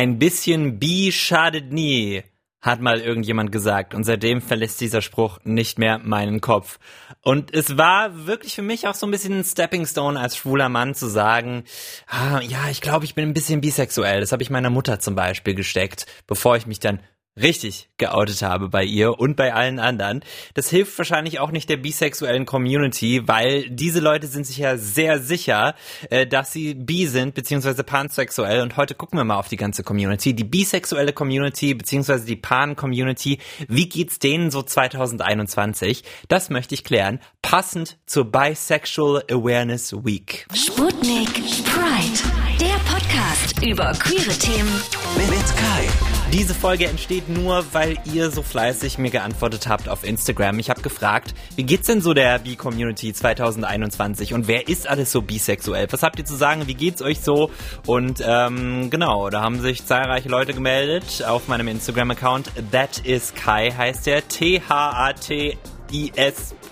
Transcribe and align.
Ein 0.00 0.18
bisschen 0.18 0.78
Bi 0.78 1.12
schadet 1.12 1.74
nie 1.74 2.22
hat 2.62 2.80
mal 2.80 3.00
irgendjemand 3.00 3.52
gesagt 3.52 3.92
und 3.92 4.04
seitdem 4.04 4.40
verlässt 4.40 4.80
dieser 4.80 5.02
Spruch 5.02 5.38
nicht 5.44 5.78
mehr 5.78 5.98
meinen 5.98 6.40
Kopf. 6.40 6.78
Und 7.20 7.52
es 7.52 7.76
war 7.76 8.26
wirklich 8.26 8.54
für 8.54 8.62
mich 8.62 8.88
auch 8.88 8.94
so 8.94 9.06
ein 9.06 9.10
bisschen 9.10 9.38
ein 9.38 9.44
Stepping 9.44 9.84
Stone 9.84 10.18
als 10.18 10.38
schwuler 10.38 10.70
Mann 10.70 10.94
zu 10.94 11.06
sagen, 11.06 11.64
ah, 12.06 12.40
ja, 12.40 12.70
ich 12.70 12.80
glaube, 12.80 13.04
ich 13.04 13.14
bin 13.14 13.28
ein 13.28 13.34
bisschen 13.34 13.60
bisexuell. 13.60 14.20
Das 14.20 14.32
habe 14.32 14.42
ich 14.42 14.48
meiner 14.48 14.70
Mutter 14.70 15.00
zum 15.00 15.14
Beispiel 15.14 15.54
gesteckt, 15.54 16.06
bevor 16.26 16.56
ich 16.56 16.66
mich 16.66 16.80
dann 16.80 17.00
richtig 17.42 17.88
geoutet 17.98 18.42
habe 18.42 18.68
bei 18.68 18.84
ihr 18.84 19.18
und 19.18 19.36
bei 19.36 19.54
allen 19.54 19.78
anderen. 19.78 20.24
Das 20.54 20.70
hilft 20.70 20.96
wahrscheinlich 20.98 21.38
auch 21.38 21.50
nicht 21.50 21.68
der 21.68 21.76
bisexuellen 21.76 22.46
Community, 22.46 23.26
weil 23.26 23.68
diese 23.70 24.00
Leute 24.00 24.26
sind 24.26 24.46
sich 24.46 24.58
ja 24.58 24.76
sehr 24.76 25.20
sicher, 25.20 25.74
äh, 26.10 26.26
dass 26.26 26.52
sie 26.52 26.74
bi 26.74 27.06
sind, 27.06 27.34
beziehungsweise 27.34 27.84
pansexuell. 27.84 28.62
Und 28.62 28.76
heute 28.76 28.94
gucken 28.94 29.18
wir 29.18 29.24
mal 29.24 29.36
auf 29.36 29.48
die 29.48 29.56
ganze 29.56 29.82
Community. 29.82 30.34
Die 30.34 30.44
bisexuelle 30.44 31.12
Community, 31.12 31.74
beziehungsweise 31.74 32.24
die 32.24 32.36
Pan-Community. 32.36 33.38
Wie 33.68 33.88
geht's 33.88 34.18
denen 34.18 34.50
so 34.50 34.62
2021? 34.62 36.04
Das 36.28 36.50
möchte 36.50 36.74
ich 36.74 36.84
klären. 36.84 37.20
Passend 37.42 37.98
zur 38.06 38.30
Bisexual 38.30 39.24
Awareness 39.30 39.92
Week. 40.04 40.46
Sputnik 40.54 41.32
Pride. 41.64 42.20
Der 42.60 42.78
Podcast 42.90 43.64
über 43.64 43.92
queere 43.92 44.36
Themen 44.38 44.82
mit 45.16 45.56
Kai. 45.56 46.19
Diese 46.32 46.54
Folge 46.54 46.86
entsteht 46.86 47.28
nur, 47.28 47.64
weil 47.72 47.98
ihr 48.04 48.30
so 48.30 48.42
fleißig 48.42 48.98
mir 48.98 49.10
geantwortet 49.10 49.66
habt 49.66 49.88
auf 49.88 50.04
Instagram. 50.04 50.60
Ich 50.60 50.70
habe 50.70 50.80
gefragt, 50.80 51.34
wie 51.56 51.64
geht's 51.64 51.88
denn 51.88 52.00
so 52.00 52.14
der 52.14 52.38
B-Community 52.38 53.12
2021 53.12 54.32
und 54.32 54.46
wer 54.46 54.68
ist 54.68 54.88
alles 54.88 55.10
so 55.10 55.22
bisexuell? 55.22 55.88
Was 55.90 56.04
habt 56.04 56.20
ihr 56.20 56.24
zu 56.24 56.36
sagen? 56.36 56.68
Wie 56.68 56.74
geht's 56.74 57.02
euch 57.02 57.20
so? 57.20 57.50
Und 57.84 58.22
ähm, 58.24 58.90
genau, 58.90 59.28
da 59.28 59.40
haben 59.40 59.60
sich 59.60 59.84
zahlreiche 59.84 60.28
Leute 60.28 60.54
gemeldet 60.54 61.24
auf 61.26 61.48
meinem 61.48 61.66
Instagram-Account. 61.66 62.52
That 62.70 63.00
is 63.04 63.34
Kai 63.34 63.72
heißt 63.72 64.06
der. 64.06 64.26
T-H-A-T-I-S 64.28 65.79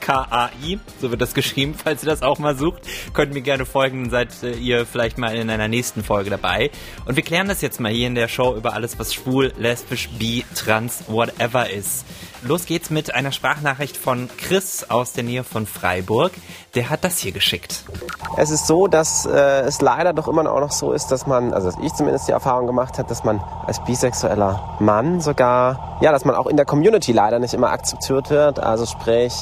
K-A-I, 0.00 0.78
so 1.00 1.10
wird 1.10 1.20
das 1.20 1.34
geschrieben, 1.34 1.74
falls 1.84 2.02
ihr 2.02 2.08
das 2.08 2.22
auch 2.22 2.38
mal 2.38 2.56
sucht. 2.56 2.82
Könnt 3.12 3.34
mir 3.34 3.42
gerne 3.42 3.66
folgen, 3.66 4.04
dann 4.04 4.10
seid 4.10 4.42
äh, 4.42 4.52
ihr 4.56 4.86
vielleicht 4.86 5.18
mal 5.18 5.34
in 5.36 5.50
einer 5.50 5.68
nächsten 5.68 6.02
Folge 6.02 6.30
dabei. 6.30 6.70
Und 7.04 7.16
wir 7.16 7.22
klären 7.22 7.48
das 7.48 7.60
jetzt 7.60 7.80
mal 7.80 7.92
hier 7.92 8.06
in 8.06 8.14
der 8.14 8.28
Show 8.28 8.54
über 8.56 8.74
alles, 8.74 8.98
was 8.98 9.12
schwul, 9.12 9.52
lesbisch, 9.58 10.08
bi, 10.18 10.44
trans, 10.54 11.04
whatever 11.08 11.68
ist. 11.68 12.04
Los 12.42 12.66
geht's 12.66 12.90
mit 12.90 13.14
einer 13.14 13.32
Sprachnachricht 13.32 13.96
von 13.96 14.28
Chris 14.38 14.86
aus 14.88 15.12
der 15.12 15.24
Nähe 15.24 15.42
von 15.42 15.66
Freiburg. 15.66 16.30
Der 16.76 16.88
hat 16.88 17.02
das 17.02 17.18
hier 17.18 17.32
geschickt. 17.32 17.82
Es 18.36 18.50
ist 18.50 18.68
so, 18.68 18.86
dass 18.86 19.26
äh, 19.26 19.62
es 19.62 19.80
leider 19.80 20.12
doch 20.12 20.28
immer 20.28 20.44
noch 20.44 20.70
so 20.70 20.92
ist, 20.92 21.08
dass 21.08 21.26
man, 21.26 21.52
also 21.52 21.70
dass 21.70 21.80
ich 21.82 21.92
zumindest 21.94 22.28
die 22.28 22.32
Erfahrung 22.32 22.68
gemacht 22.68 22.96
habe, 22.98 23.08
dass 23.08 23.24
man 23.24 23.42
als 23.66 23.82
bisexueller 23.82 24.76
Mann 24.78 25.20
sogar, 25.20 25.98
ja, 26.00 26.12
dass 26.12 26.24
man 26.24 26.36
auch 26.36 26.46
in 26.46 26.56
der 26.56 26.64
Community 26.64 27.10
leider 27.10 27.40
nicht 27.40 27.54
immer 27.54 27.70
akzeptiert 27.70 28.30
wird. 28.30 28.60
Also 28.60 28.86
sprich, 28.86 29.34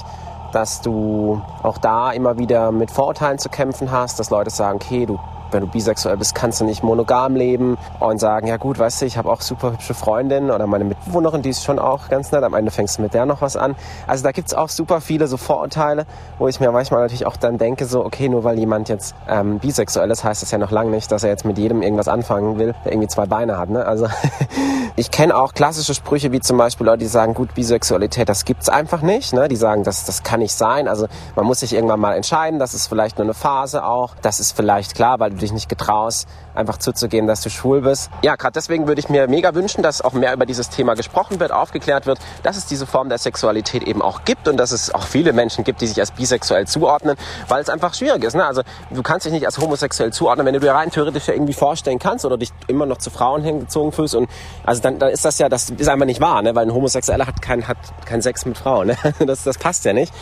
dass 0.52 0.80
du 0.80 1.42
auch 1.62 1.76
da 1.76 2.12
immer 2.12 2.38
wieder 2.38 2.72
mit 2.72 2.90
Vorurteilen 2.90 3.38
zu 3.38 3.50
kämpfen 3.50 3.90
hast, 3.90 4.18
dass 4.18 4.30
Leute 4.30 4.48
sagen, 4.48 4.76
okay, 4.82 5.04
du 5.04 5.20
wenn 5.50 5.60
du 5.60 5.66
bisexuell 5.66 6.16
bist, 6.16 6.34
kannst 6.34 6.60
du 6.60 6.64
nicht 6.64 6.82
monogam 6.82 7.36
leben 7.36 7.76
und 8.00 8.18
sagen, 8.18 8.46
ja 8.46 8.56
gut, 8.56 8.78
weißt 8.78 9.02
du, 9.02 9.06
ich 9.06 9.16
habe 9.16 9.30
auch 9.30 9.40
super 9.40 9.72
hübsche 9.72 9.94
Freundinnen 9.94 10.50
oder 10.50 10.66
meine 10.66 10.84
Mitbewohnerin, 10.84 11.42
die 11.42 11.50
ist 11.50 11.64
schon 11.64 11.78
auch 11.78 12.08
ganz 12.08 12.32
nett, 12.32 12.42
am 12.42 12.54
Ende 12.54 12.70
fängst 12.70 12.98
du 12.98 13.02
mit 13.02 13.14
der 13.14 13.26
noch 13.26 13.40
was 13.40 13.56
an. 13.56 13.76
Also 14.06 14.24
da 14.24 14.32
gibt's 14.32 14.54
auch 14.54 14.68
super 14.68 15.00
viele 15.00 15.26
so 15.26 15.36
Vorurteile, 15.36 16.06
wo 16.38 16.48
ich 16.48 16.60
mir 16.60 16.70
manchmal 16.70 17.00
natürlich 17.02 17.26
auch 17.26 17.36
dann 17.36 17.58
denke, 17.58 17.86
so, 17.86 18.04
okay, 18.04 18.28
nur 18.28 18.44
weil 18.44 18.58
jemand 18.58 18.88
jetzt 18.88 19.14
ähm, 19.28 19.58
bisexuell 19.58 20.10
ist, 20.10 20.24
heißt 20.24 20.42
das 20.42 20.50
ja 20.50 20.58
noch 20.58 20.70
lange 20.70 20.90
nicht, 20.90 21.10
dass 21.12 21.22
er 21.22 21.30
jetzt 21.30 21.44
mit 21.44 21.58
jedem 21.58 21.82
irgendwas 21.82 22.08
anfangen 22.08 22.58
will, 22.58 22.74
der 22.84 22.92
irgendwie 22.92 23.08
zwei 23.08 23.26
Beine 23.26 23.58
hat. 23.58 23.70
Ne? 23.70 23.84
Also 23.84 24.08
ich 24.96 25.10
kenne 25.10 25.36
auch 25.36 25.54
klassische 25.54 25.94
Sprüche, 25.94 26.32
wie 26.32 26.40
zum 26.40 26.58
Beispiel 26.58 26.86
Leute, 26.86 26.98
die 26.98 27.06
sagen, 27.06 27.34
gut, 27.34 27.54
Bisexualität, 27.54 28.28
das 28.28 28.44
gibt's 28.44 28.68
einfach 28.68 29.02
nicht. 29.02 29.32
Ne? 29.32 29.48
Die 29.48 29.56
sagen, 29.56 29.84
das, 29.84 30.04
das 30.04 30.22
kann 30.22 30.40
nicht 30.40 30.54
sein. 30.54 30.88
Also 30.88 31.06
man 31.34 31.46
muss 31.46 31.60
sich 31.60 31.74
irgendwann 31.74 32.00
mal 32.00 32.14
entscheiden, 32.14 32.58
das 32.58 32.74
ist 32.74 32.86
vielleicht 32.86 33.18
nur 33.18 33.24
eine 33.24 33.34
Phase 33.34 33.84
auch. 33.84 34.14
Das 34.22 34.40
ist 34.40 34.52
vielleicht 34.52 34.94
klar, 34.94 35.18
weil 35.20 35.35
du 35.36 35.40
dich 35.40 35.52
nicht 35.52 35.68
getraust, 35.68 36.28
einfach 36.54 36.78
zuzugeben, 36.78 37.26
dass 37.26 37.40
du 37.40 37.50
schwul 37.50 37.82
bist. 37.82 38.10
Ja, 38.22 38.36
gerade 38.36 38.52
deswegen 38.52 38.86
würde 38.86 39.00
ich 39.00 39.08
mir 39.08 39.28
mega 39.28 39.54
wünschen, 39.54 39.82
dass 39.82 40.02
auch 40.02 40.12
mehr 40.12 40.32
über 40.32 40.46
dieses 40.46 40.70
Thema 40.70 40.94
gesprochen 40.94 41.40
wird, 41.40 41.52
aufgeklärt 41.52 42.06
wird, 42.06 42.18
dass 42.42 42.56
es 42.56 42.66
diese 42.66 42.86
Form 42.86 43.08
der 43.08 43.18
Sexualität 43.18 43.82
eben 43.82 44.02
auch 44.02 44.24
gibt 44.24 44.48
und 44.48 44.56
dass 44.56 44.72
es 44.72 44.94
auch 44.94 45.04
viele 45.04 45.32
Menschen 45.32 45.64
gibt, 45.64 45.80
die 45.80 45.86
sich 45.86 46.00
als 46.00 46.10
bisexuell 46.10 46.66
zuordnen, 46.66 47.16
weil 47.48 47.62
es 47.62 47.68
einfach 47.68 47.94
schwierig 47.94 48.24
ist. 48.24 48.34
Ne? 48.34 48.44
Also 48.44 48.62
du 48.90 49.02
kannst 49.02 49.26
dich 49.26 49.32
nicht 49.32 49.46
als 49.46 49.58
homosexuell 49.58 50.12
zuordnen, 50.12 50.46
wenn 50.46 50.54
du 50.54 50.60
dir 50.60 50.72
rein 50.72 50.90
theoretisch 50.90 51.28
ja 51.28 51.34
irgendwie 51.34 51.54
vorstellen 51.54 51.98
kannst 51.98 52.24
oder 52.24 52.36
dich 52.36 52.50
immer 52.66 52.86
noch 52.86 52.98
zu 52.98 53.10
Frauen 53.10 53.42
hingezogen 53.42 53.92
fühlst. 53.92 54.14
Und 54.14 54.28
also 54.64 54.82
dann, 54.82 54.98
dann 54.98 55.10
ist 55.10 55.24
das 55.24 55.38
ja, 55.38 55.48
das 55.48 55.70
ist 55.70 55.88
einfach 55.88 56.06
nicht 56.06 56.20
wahr, 56.20 56.42
ne? 56.42 56.54
weil 56.54 56.66
ein 56.66 56.74
Homosexueller 56.74 57.26
hat 57.26 57.42
keinen 57.42 57.68
hat 57.68 57.78
kein 58.04 58.22
Sex 58.22 58.46
mit 58.46 58.58
Frauen. 58.58 58.88
Ne? 58.88 58.96
Das, 59.26 59.42
das 59.42 59.58
passt 59.58 59.84
ja 59.84 59.92
nicht. 59.92 60.12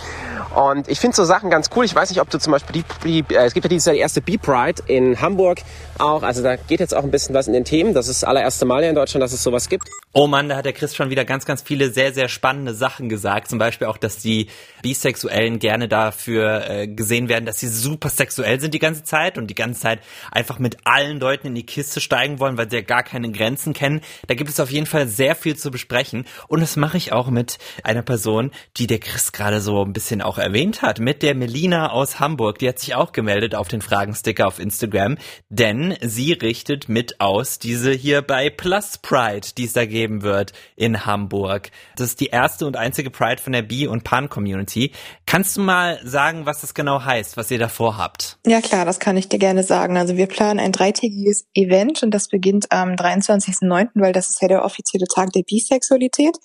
Und 0.55 0.89
ich 0.89 1.01
finde 1.01 1.17
so 1.17 1.25
Sachen 1.25 1.51
ganz 1.51 1.69
cool. 1.75 1.85
Ich 1.85 1.95
weiß 1.95 2.11
nicht, 2.11 2.21
ob 2.21 2.31
du 2.31 2.39
zum 2.39 2.53
Beispiel 2.53 2.83
die, 3.05 3.23
die 3.25 3.35
äh, 3.35 3.45
es 3.45 3.55
gibt 3.55 3.65
ja 3.65 3.69
dieses 3.69 3.87
Jahr 3.87 3.95
die 3.95 4.01
erste 4.01 4.21
B-Pride 4.21 4.83
in 4.87 5.04
Hamburg 5.21 5.61
auch. 5.99 6.23
Also 6.23 6.43
da 6.43 6.57
geht 6.57 6.81
jetzt 6.81 6.95
auch 6.95 7.05
ein 7.05 7.11
bisschen 7.11 7.35
was 7.35 7.47
in 7.47 7.53
den 7.53 7.65
Themen. 7.65 7.95
Das 7.95 8.09
ist 8.09 8.23
das 8.23 8.29
allererste 8.29 8.65
Mal 8.65 8.81
hier 8.81 8.91
in 8.91 8.97
Deutschland, 8.97 9.23
dass 9.23 9.33
es 9.33 9.43
sowas 9.43 9.69
gibt. 9.69 9.89
Oh 10.17 10.29
Mann, 10.29 10.49
da 10.49 10.55
hat 10.55 10.65
der 10.65 10.73
Chris 10.73 10.95
schon 10.95 11.11
wieder 11.11 11.25
ganz, 11.25 11.45
ganz 11.45 11.61
viele 11.61 11.91
sehr, 11.91 12.15
sehr 12.15 12.29
spannende 12.29 12.73
Sachen 12.73 13.09
gesagt. 13.09 13.49
Zum 13.49 13.59
Beispiel 13.59 13.89
auch, 13.89 13.97
dass 13.97 14.19
die 14.19 14.47
Bisexuellen 14.81 15.59
gerne 15.59 15.89
dafür 15.89 16.71
äh, 16.71 16.87
gesehen 16.87 17.29
werden, 17.29 17.47
dass 17.47 17.59
sie 17.59 17.67
super 17.67 18.11
sexuell 18.11 18.61
sind 18.61 18.75
die 18.75 18.79
ganze 18.79 19.03
Zeit 19.03 19.39
und 19.39 19.49
die 19.49 19.57
ganze 19.57 19.81
Zeit 19.81 19.99
einfach 20.31 20.61
mit 20.61 20.77
allen 20.85 21.19
Leuten 21.19 21.49
in 21.49 21.57
die 21.57 21.67
Kiste 21.67 22.01
steigen 22.01 22.39
wollen, 22.39 22.57
weil 22.57 22.71
sie 22.71 22.77
ja 22.77 22.83
gar 22.83 23.03
keine 23.03 23.33
Grenzen 23.33 23.73
kennen. 23.73 24.03
Da 24.29 24.35
gibt 24.35 24.51
es 24.51 24.61
auf 24.61 24.71
jeden 24.71 24.87
Fall 24.87 25.09
sehr 25.09 25.35
viel 25.35 25.57
zu 25.57 25.73
besprechen. 25.73 26.27
Und 26.47 26.61
das 26.61 26.77
mache 26.77 26.97
ich 26.97 27.13
auch 27.13 27.29
mit 27.29 27.59
einer 27.83 28.03
Person, 28.03 28.53
die 28.77 28.87
der 28.87 29.01
Chris 29.01 29.33
gerade 29.33 29.61
so 29.61 29.83
ein 29.83 29.93
bisschen 29.93 30.23
auch 30.23 30.39
erwähnt 30.39 30.83
hat, 30.83 31.01
mit 31.01 31.25
der 31.25 31.35
Melina 31.35 31.91
aus 31.91 32.21
Hamburg. 32.21 32.61
Die 32.61 32.69
hat 32.69 32.79
sich 32.79 32.95
auch 32.95 33.11
gemeldet 33.11 33.57
auf 33.57 33.67
den 33.67 33.83
Fragensticker 33.83 34.47
auf 34.47 34.61
Instagram, 34.61 35.19
denn 35.49 35.97
sie 36.03 36.35
richtet 36.35 36.89
mit 36.89 37.21
aus 37.21 37.59
diese 37.59 37.91
hier 37.91 38.23
bei 38.23 38.49
Plus 38.49 38.99
Pride, 38.99 39.49
die 39.59 39.65
es 39.65 39.73
da 39.73 39.85
geben 40.05 40.23
wird 40.23 40.53
in 40.77 41.07
Hamburg. 41.07 41.71
Das 41.97 42.09
ist 42.09 42.21
die 42.21 42.27
erste 42.27 42.67
und 42.67 42.77
einzige 42.77 43.11
Pride 43.11 43.41
von 43.41 43.55
der 43.55 43.63
Bi- 43.63 43.87
und 43.87 44.05
Pan-Community. 44.05 44.93
Kannst 45.25 45.57
du 45.57 45.63
mal 45.63 45.99
sagen, 46.05 46.45
was 46.45 46.61
das 46.61 46.75
genau 46.75 47.03
heißt, 47.03 47.39
was 47.39 47.51
ihr 47.51 47.59
da 47.59 47.69
vorhabt? 47.69 48.39
Ja 48.47 48.61
klar, 48.61 48.85
das 48.85 49.01
kann 49.01 49.17
ich 49.17 49.31
dir 49.31 49.39
gerne 49.39 49.63
sagen. 49.63 49.97
Also 49.97 50.19
wir 50.19 50.27
planen 50.27 50.61
ein 50.61 50.73
dreitägiges 50.73 51.47
Event 51.55 52.03
und 52.03 52.11
das 52.11 52.29
beginnt 52.29 52.71
am 52.71 52.91
23.09., 52.91 53.89
weil 53.95 54.13
das 54.13 54.29
ist 54.29 54.43
ja 54.43 54.49
der 54.49 54.65
offizielle 54.65 55.07
Tag 55.07 55.33
der 55.33 55.43
Bisexualität. 55.43 56.37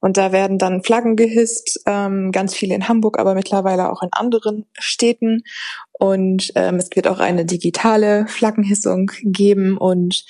Und 0.00 0.18
da 0.18 0.30
werden 0.30 0.58
dann 0.58 0.82
Flaggen 0.82 1.16
gehisst, 1.16 1.80
ähm, 1.86 2.30
ganz 2.30 2.54
viele 2.54 2.74
in 2.74 2.88
Hamburg, 2.88 3.18
aber 3.18 3.34
mittlerweile 3.34 3.90
auch 3.90 4.02
in 4.02 4.10
anderen 4.12 4.66
Städten. 4.78 5.44
Und 5.92 6.52
ähm, 6.54 6.76
es 6.76 6.90
wird 6.94 7.08
auch 7.08 7.20
eine 7.20 7.46
digitale 7.46 8.26
Flaggenhissung 8.28 9.10
geben 9.24 9.78
und 9.78 10.24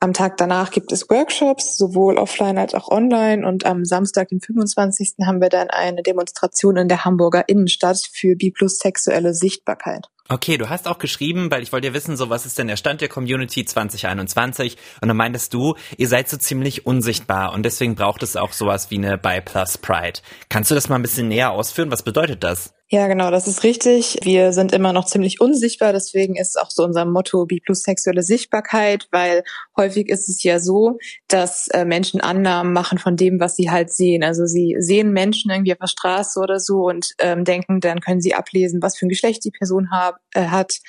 am 0.00 0.14
Tag 0.14 0.38
danach 0.38 0.70
gibt 0.70 0.92
es 0.92 1.08
Workshops, 1.10 1.76
sowohl 1.76 2.16
offline 2.16 2.56
als 2.56 2.74
auch 2.74 2.88
online. 2.88 3.46
Und 3.46 3.66
am 3.66 3.84
Samstag, 3.84 4.28
den 4.28 4.40
25. 4.40 5.26
haben 5.26 5.42
wir 5.42 5.50
dann 5.50 5.68
eine 5.68 6.02
Demonstration 6.02 6.78
in 6.78 6.88
der 6.88 7.04
Hamburger 7.04 7.48
Innenstadt 7.48 8.08
für 8.10 8.34
bi 8.34 8.50
plus 8.50 8.78
sexuelle 8.78 9.34
Sichtbarkeit. 9.34 10.08
Okay, 10.30 10.56
du 10.56 10.70
hast 10.70 10.86
auch 10.86 10.98
geschrieben, 10.98 11.50
weil 11.50 11.62
ich 11.62 11.72
wollte 11.72 11.88
ja 11.88 11.94
wissen, 11.94 12.16
so 12.16 12.30
was 12.30 12.46
ist 12.46 12.56
denn 12.56 12.68
der 12.68 12.76
Stand 12.76 13.00
der 13.00 13.08
Community 13.08 13.64
2021? 13.64 14.76
Und 15.00 15.08
dann 15.08 15.16
meintest 15.16 15.52
du, 15.52 15.74
ihr 15.96 16.08
seid 16.08 16.28
so 16.28 16.36
ziemlich 16.36 16.86
unsichtbar 16.86 17.52
und 17.52 17.64
deswegen 17.64 17.96
braucht 17.96 18.22
es 18.22 18.36
auch 18.36 18.52
sowas 18.52 18.90
wie 18.90 18.98
eine 18.98 19.18
Bi 19.18 19.40
Plus 19.44 19.76
Pride. 19.76 20.20
Kannst 20.48 20.70
du 20.70 20.76
das 20.76 20.88
mal 20.88 20.96
ein 20.96 21.02
bisschen 21.02 21.28
näher 21.28 21.50
ausführen? 21.50 21.90
Was 21.90 22.04
bedeutet 22.04 22.44
das? 22.44 22.72
Ja, 22.92 23.06
genau, 23.06 23.30
das 23.30 23.46
ist 23.46 23.62
richtig. 23.62 24.18
Wir 24.24 24.52
sind 24.52 24.72
immer 24.72 24.92
noch 24.92 25.04
ziemlich 25.04 25.40
unsichtbar, 25.40 25.92
deswegen 25.92 26.34
ist 26.34 26.60
auch 26.60 26.70
so 26.70 26.82
unser 26.82 27.04
Motto 27.04 27.46
Bi 27.46 27.60
plus 27.60 27.84
sexuelle 27.84 28.24
Sichtbarkeit, 28.24 29.06
weil 29.12 29.44
häufig 29.76 30.08
ist 30.08 30.28
es 30.28 30.42
ja 30.42 30.58
so, 30.58 30.98
dass 31.28 31.68
äh, 31.68 31.84
Menschen 31.84 32.20
Annahmen 32.20 32.72
machen 32.72 32.98
von 32.98 33.14
dem, 33.14 33.38
was 33.38 33.54
sie 33.54 33.70
halt 33.70 33.92
sehen. 33.92 34.24
Also 34.24 34.44
sie 34.44 34.74
sehen 34.80 35.12
Menschen 35.12 35.52
irgendwie 35.52 35.70
auf 35.70 35.78
der 35.78 35.86
Straße 35.86 36.40
oder 36.40 36.58
so 36.58 36.88
und 36.88 37.12
ähm, 37.20 37.44
denken, 37.44 37.78
dann 37.78 38.00
können 38.00 38.20
sie 38.20 38.34
ablesen, 38.34 38.82
was 38.82 38.98
für 38.98 39.06
ein 39.06 39.08
Geschlecht 39.10 39.44
die 39.44 39.52
Person 39.52 39.92
hab, 39.92 40.16
äh, 40.34 40.46
hat 40.46 40.80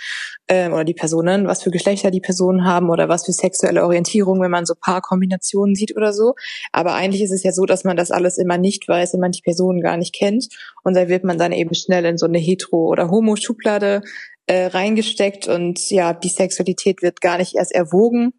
äh, 0.47 0.69
oder 0.69 0.85
die 0.85 0.95
Personen, 0.95 1.45
was 1.45 1.61
für 1.61 1.69
Geschlechter 1.69 2.09
die 2.09 2.19
Personen 2.19 2.65
haben 2.65 2.89
oder 2.89 3.09
was 3.09 3.27
für 3.27 3.31
sexuelle 3.31 3.83
Orientierung, 3.83 4.41
wenn 4.41 4.49
man 4.49 4.65
so 4.65 4.73
Paarkombinationen 4.73 5.75
sieht 5.75 5.95
oder 5.95 6.13
so. 6.13 6.33
Aber 6.71 6.95
eigentlich 6.95 7.21
ist 7.21 7.31
es 7.31 7.43
ja 7.43 7.51
so, 7.51 7.67
dass 7.67 7.83
man 7.83 7.95
das 7.95 8.09
alles 8.09 8.39
immer 8.39 8.57
nicht 8.57 8.87
weiß, 8.87 9.13
wenn 9.13 9.19
man 9.19 9.31
die 9.33 9.43
Personen 9.43 9.81
gar 9.81 9.97
nicht 9.97 10.15
kennt 10.15 10.47
und 10.83 10.95
da 10.95 11.07
wird 11.07 11.23
man 11.23 11.37
dann 11.37 11.51
eben 11.51 11.75
schnell 11.75 11.90
in 11.99 12.17
so 12.17 12.25
eine 12.25 12.39
Hetero- 12.39 12.87
oder 12.87 13.09
Homo-Schublade 13.09 14.01
äh, 14.47 14.65
reingesteckt 14.65 15.47
und 15.47 15.89
ja, 15.91 16.13
die 16.13 16.29
Sexualität 16.29 17.01
wird 17.01 17.21
gar 17.21 17.37
nicht 17.37 17.55
erst 17.55 17.73
erwogen 17.73 18.33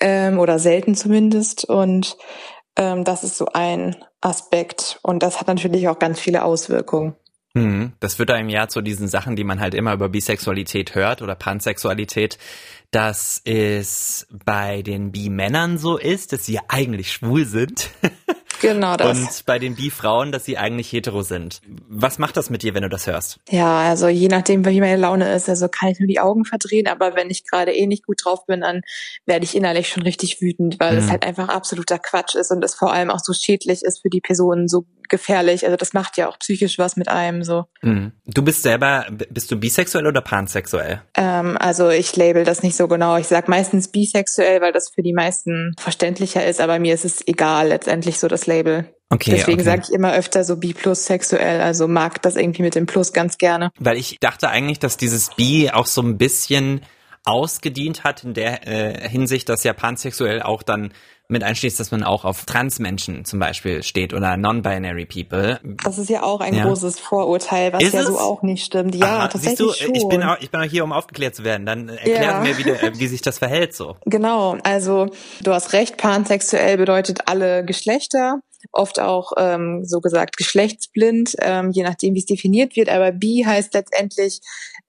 ähm, 0.00 0.38
oder 0.38 0.58
selten 0.58 0.94
zumindest 0.94 1.64
und 1.64 2.16
ähm, 2.76 3.04
das 3.04 3.24
ist 3.24 3.36
so 3.36 3.46
ein 3.46 3.96
Aspekt 4.20 4.98
und 5.02 5.22
das 5.22 5.40
hat 5.40 5.46
natürlich 5.46 5.88
auch 5.88 5.98
ganz 5.98 6.20
viele 6.20 6.44
Auswirkungen. 6.44 7.14
Mhm. 7.54 7.92
Das 8.00 8.18
wird 8.18 8.30
einem 8.30 8.48
ja 8.48 8.68
zu 8.68 8.80
diesen 8.80 9.08
Sachen, 9.08 9.34
die 9.34 9.44
man 9.44 9.60
halt 9.60 9.74
immer 9.74 9.92
über 9.92 10.08
Bisexualität 10.08 10.94
hört 10.94 11.20
oder 11.20 11.34
Pansexualität, 11.34 12.38
dass 12.90 13.40
es 13.44 14.26
bei 14.44 14.82
den 14.82 15.10
Bi-Männern 15.10 15.78
so 15.78 15.96
ist, 15.96 16.32
dass 16.32 16.44
sie 16.44 16.60
eigentlich 16.68 17.12
schwul 17.12 17.44
sind. 17.46 17.90
Genau 18.60 18.96
das. 18.96 19.18
Und 19.18 19.46
bei 19.46 19.58
den 19.58 19.74
Bi-Frauen, 19.74 20.32
dass 20.32 20.44
sie 20.44 20.58
eigentlich 20.58 20.92
hetero 20.92 21.22
sind. 21.22 21.60
Was 21.88 22.18
macht 22.18 22.36
das 22.36 22.50
mit 22.50 22.62
dir, 22.62 22.74
wenn 22.74 22.82
du 22.82 22.88
das 22.88 23.06
hörst? 23.06 23.38
Ja, 23.48 23.80
also 23.80 24.08
je 24.08 24.28
nachdem, 24.28 24.64
wie 24.64 24.80
meine 24.80 24.96
Laune 24.96 25.32
ist, 25.34 25.48
also 25.48 25.68
kann 25.68 25.88
ich 25.88 25.98
nur 25.98 26.06
die 26.06 26.20
Augen 26.20 26.44
verdrehen, 26.44 26.86
aber 26.86 27.14
wenn 27.14 27.30
ich 27.30 27.44
gerade 27.44 27.72
eh 27.72 27.86
nicht 27.86 28.06
gut 28.06 28.24
drauf 28.24 28.46
bin, 28.46 28.60
dann 28.60 28.82
werde 29.26 29.44
ich 29.44 29.56
innerlich 29.56 29.88
schon 29.88 30.02
richtig 30.02 30.40
wütend, 30.40 30.78
weil 30.78 30.92
mhm. 30.92 30.98
es 30.98 31.10
halt 31.10 31.24
einfach 31.24 31.48
absoluter 31.48 31.98
Quatsch 31.98 32.34
ist 32.34 32.50
und 32.50 32.64
es 32.64 32.74
vor 32.74 32.92
allem 32.92 33.10
auch 33.10 33.20
so 33.20 33.32
schädlich 33.32 33.82
ist 33.82 34.02
für 34.02 34.10
die 34.10 34.20
Personen, 34.20 34.68
so 34.68 34.84
gefährlich. 35.10 35.64
Also 35.64 35.76
das 35.76 35.92
macht 35.92 36.16
ja 36.16 36.28
auch 36.28 36.38
psychisch 36.38 36.78
was 36.78 36.96
mit 36.96 37.08
einem 37.08 37.42
so. 37.44 37.64
Mhm. 37.82 38.12
Du 38.26 38.42
bist 38.42 38.62
selber, 38.62 39.06
bist 39.10 39.50
du 39.50 39.56
bisexuell 39.56 40.06
oder 40.06 40.22
pansexuell? 40.22 41.02
Ähm, 41.14 41.56
also 41.58 41.90
ich 41.90 42.16
label 42.16 42.44
das 42.44 42.62
nicht 42.62 42.76
so 42.76 42.88
genau. 42.88 43.16
Ich 43.16 43.26
sag 43.26 43.48
meistens 43.48 43.88
bisexuell, 43.88 44.60
weil 44.60 44.72
das 44.72 44.90
für 44.90 45.02
die 45.02 45.12
meisten 45.12 45.74
verständlicher 45.78 46.46
ist, 46.46 46.60
aber 46.60 46.78
mir 46.78 46.94
ist 46.94 47.04
es 47.04 47.26
egal 47.26 47.68
letztendlich 47.68 48.18
so 48.18 48.28
das 48.28 48.46
Label. 48.46 48.86
Okay, 49.12 49.32
Deswegen 49.32 49.60
okay. 49.60 49.64
sage 49.64 49.82
ich 49.88 49.92
immer 49.92 50.14
öfter 50.14 50.44
so 50.44 50.56
bi 50.56 50.72
plus 50.72 51.04
sexuell, 51.04 51.60
also 51.60 51.88
mag 51.88 52.22
das 52.22 52.36
irgendwie 52.36 52.62
mit 52.62 52.76
dem 52.76 52.86
Plus 52.86 53.12
ganz 53.12 53.38
gerne. 53.38 53.72
Weil 53.78 53.96
ich 53.96 54.18
dachte 54.20 54.48
eigentlich, 54.48 54.78
dass 54.78 54.96
dieses 54.96 55.34
bi 55.34 55.68
auch 55.72 55.86
so 55.86 56.00
ein 56.00 56.16
bisschen 56.16 56.82
ausgedient 57.24 58.04
hat 58.04 58.24
in 58.24 58.34
der 58.34 58.66
äh, 58.66 59.08
Hinsicht, 59.08 59.48
dass 59.48 59.64
ja 59.64 59.72
pansexuell 59.72 60.42
auch 60.42 60.62
dann 60.62 60.92
mit 61.30 61.44
einschließt, 61.44 61.78
dass 61.78 61.90
man 61.92 62.02
auch 62.02 62.24
auf 62.24 62.44
Transmenschen 62.44 63.24
zum 63.24 63.38
Beispiel 63.38 63.82
steht 63.82 64.12
oder 64.12 64.36
non-binary 64.36 65.06
people. 65.06 65.60
Das 65.84 65.96
ist 65.96 66.10
ja 66.10 66.22
auch 66.22 66.40
ein 66.40 66.54
ja. 66.54 66.64
großes 66.64 66.98
Vorurteil, 66.98 67.72
was 67.72 67.82
ist 67.82 67.94
ja 67.94 68.00
es? 68.00 68.08
so 68.08 68.18
auch 68.18 68.42
nicht 68.42 68.64
stimmt. 68.64 68.94
Ja, 68.96 69.18
Aha, 69.18 69.28
tatsächlich 69.28 69.58
siehst 69.58 69.80
du, 69.80 69.84
schon. 69.84 69.94
Ich 69.94 70.08
bin, 70.08 70.22
auch, 70.22 70.38
ich 70.40 70.50
bin 70.50 70.60
auch 70.60 70.64
hier, 70.64 70.82
um 70.82 70.92
aufgeklärt 70.92 71.36
zu 71.36 71.44
werden. 71.44 71.66
Dann 71.66 71.88
erklär 71.88 72.22
ja. 72.22 72.40
mir, 72.40 72.58
wie, 72.58 72.64
de, 72.64 72.98
wie 72.98 73.06
sich 73.06 73.22
das 73.22 73.38
verhält 73.38 73.74
so. 73.74 73.96
Genau, 74.06 74.58
also 74.64 75.06
du 75.42 75.52
hast 75.52 75.72
recht, 75.72 75.96
pansexuell 75.96 76.76
bedeutet 76.76 77.20
alle 77.26 77.64
Geschlechter 77.64 78.40
oft 78.72 79.00
auch 79.00 79.32
ähm, 79.36 79.84
so 79.84 80.00
gesagt 80.00 80.36
geschlechtsblind, 80.36 81.36
ähm, 81.40 81.70
je 81.70 81.82
nachdem, 81.82 82.14
wie 82.14 82.20
es 82.20 82.26
definiert 82.26 82.76
wird. 82.76 82.88
Aber 82.88 83.12
bi 83.12 83.44
heißt 83.46 83.74
letztendlich 83.74 84.40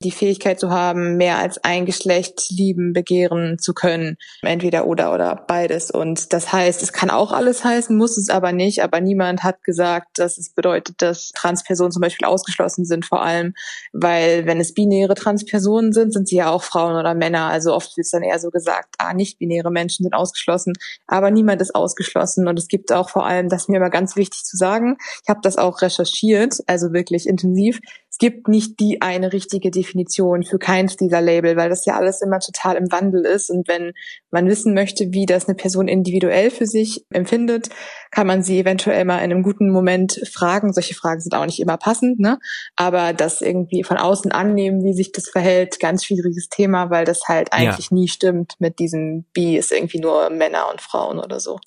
die 0.03 0.12
Fähigkeit 0.12 0.59
zu 0.59 0.71
haben, 0.71 1.18
mehr 1.18 1.38
als 1.38 1.63
ein 1.63 1.85
Geschlecht 1.85 2.50
lieben, 2.50 2.94
begehren 2.94 3.57
zu 3.59 3.73
können. 3.73 4.18
Entweder 4.41 4.88
oder 4.88 5.13
oder 5.13 5.35
beides. 5.47 5.91
Und 5.91 6.33
das 6.33 6.51
heißt, 6.51 6.81
es 6.81 6.94
kann 6.94 7.09
auch 7.09 7.31
alles 7.31 7.63
heißen, 7.63 7.95
muss 7.95 8.18
es 8.18 8.29
aber 8.29 8.51
nicht. 8.51 8.83
Aber 8.83 9.00
niemand 9.01 9.44
hat 9.44 9.63
gesagt, 9.63 10.19
dass 10.19 10.38
es 10.38 10.50
bedeutet, 10.50 11.01
dass 11.01 11.31
Transpersonen 11.33 11.91
zum 11.91 12.01
Beispiel 12.01 12.27
ausgeschlossen 12.27 12.85
sind, 12.85 13.06
vor 13.06 13.21
allem, 13.21 13.53
weil 13.94 14.45
wenn 14.45 14.59
es 14.59 14.74
binäre 14.74 15.15
Transpersonen 15.15 15.94
sind, 15.94 16.13
sind 16.13 16.27
sie 16.27 16.38
ja 16.38 16.50
auch 16.50 16.63
Frauen 16.63 16.95
oder 16.95 17.13
Männer. 17.13 17.47
Also 17.47 17.74
oft 17.74 17.95
wird 17.97 18.06
es 18.06 18.12
dann 18.12 18.24
eher 18.24 18.39
so 18.39 18.50
gesagt, 18.50 18.95
ah, 18.97 19.13
nicht-binäre 19.13 19.71
Menschen 19.71 20.03
sind 20.03 20.13
ausgeschlossen, 20.13 20.74
aber 21.07 21.31
niemand 21.31 21.62
ist 21.62 21.75
ausgeschlossen. 21.75 22.47
Und 22.47 22.57
es 22.57 22.67
gibt 22.67 22.91
auch 22.91 23.09
vor 23.09 23.25
allem, 23.25 23.50
das 23.50 23.61
ist 23.63 23.69
mir 23.69 23.78
immer 23.78 23.90
ganz 23.90 24.16
wichtig 24.16 24.44
zu 24.44 24.58
sagen, 24.58 24.98
ich 25.24 25.30
habe 25.30 25.40
das 25.44 25.58
auch 25.58 25.81
recherchiert, 25.81 26.58
also 26.68 26.94
wirklich 26.94 27.28
intensiv 27.28 27.80
gibt 28.22 28.48
nicht 28.48 28.80
die 28.80 29.02
eine 29.02 29.34
richtige 29.34 29.72
Definition 29.72 30.44
für 30.44 30.60
keins 30.60 30.96
dieser 30.96 31.22
Label, 31.22 31.58
weil 31.58 31.69
das 31.69 31.88
ja 31.88 31.96
alles 31.96 32.22
immer 32.22 32.40
total 32.40 32.75
im 32.75 32.92
Wandel 32.92 33.25
ist. 33.25 33.50
Und 33.50 33.68
wenn 33.68 33.94
man 34.30 34.48
wissen 34.48 34.75
möchte, 34.75 35.12
wie 35.12 35.25
das 35.25 35.48
eine 35.48 35.56
Person 35.56 35.88
individuell 35.88 36.52
für 36.52 36.68
sich 36.68 37.04
empfindet, 37.10 37.69
kann 38.12 38.28
man 38.28 38.44
sie 38.44 38.60
eventuell 38.60 39.06
mal 39.06 39.18
in 39.18 39.31
einem 39.31 39.42
guten 39.42 39.72
Moment 39.72 40.22
fragen. 40.31 40.72
Solche 40.72 40.94
Fragen 40.94 41.19
sind 41.19 41.34
auch 41.34 41.48
nicht 41.48 41.60
immer 41.60 41.78
passend, 41.78 42.19
ne? 42.19 42.38
Aber 42.75 43.13
das 43.13 43.42
irgendwie 43.42 43.84
von 43.84 43.98
außen 43.98 44.31
annehmen, 44.31 44.84
wie 44.84 44.94
sich 44.94 45.12
das 45.12 45.28
verhält, 45.28 45.80
ganz 45.80 46.06
schwieriges 46.06 46.48
Thema, 46.48 46.92
weil 46.92 47.06
das 47.06 47.28
halt 47.28 47.52
eigentlich 47.52 47.90
ja. 47.90 47.98
nie 47.98 48.08
stimmt 48.08 48.54
mit 48.60 48.78
diesem 48.78 49.25
Bi 49.34 49.58
ist 49.58 49.72
irgendwie 49.72 50.00
nur 50.00 50.30
Männer 50.30 50.69
und 50.69 50.80
Frauen 50.80 51.18
oder 51.18 51.40
so. 51.40 51.60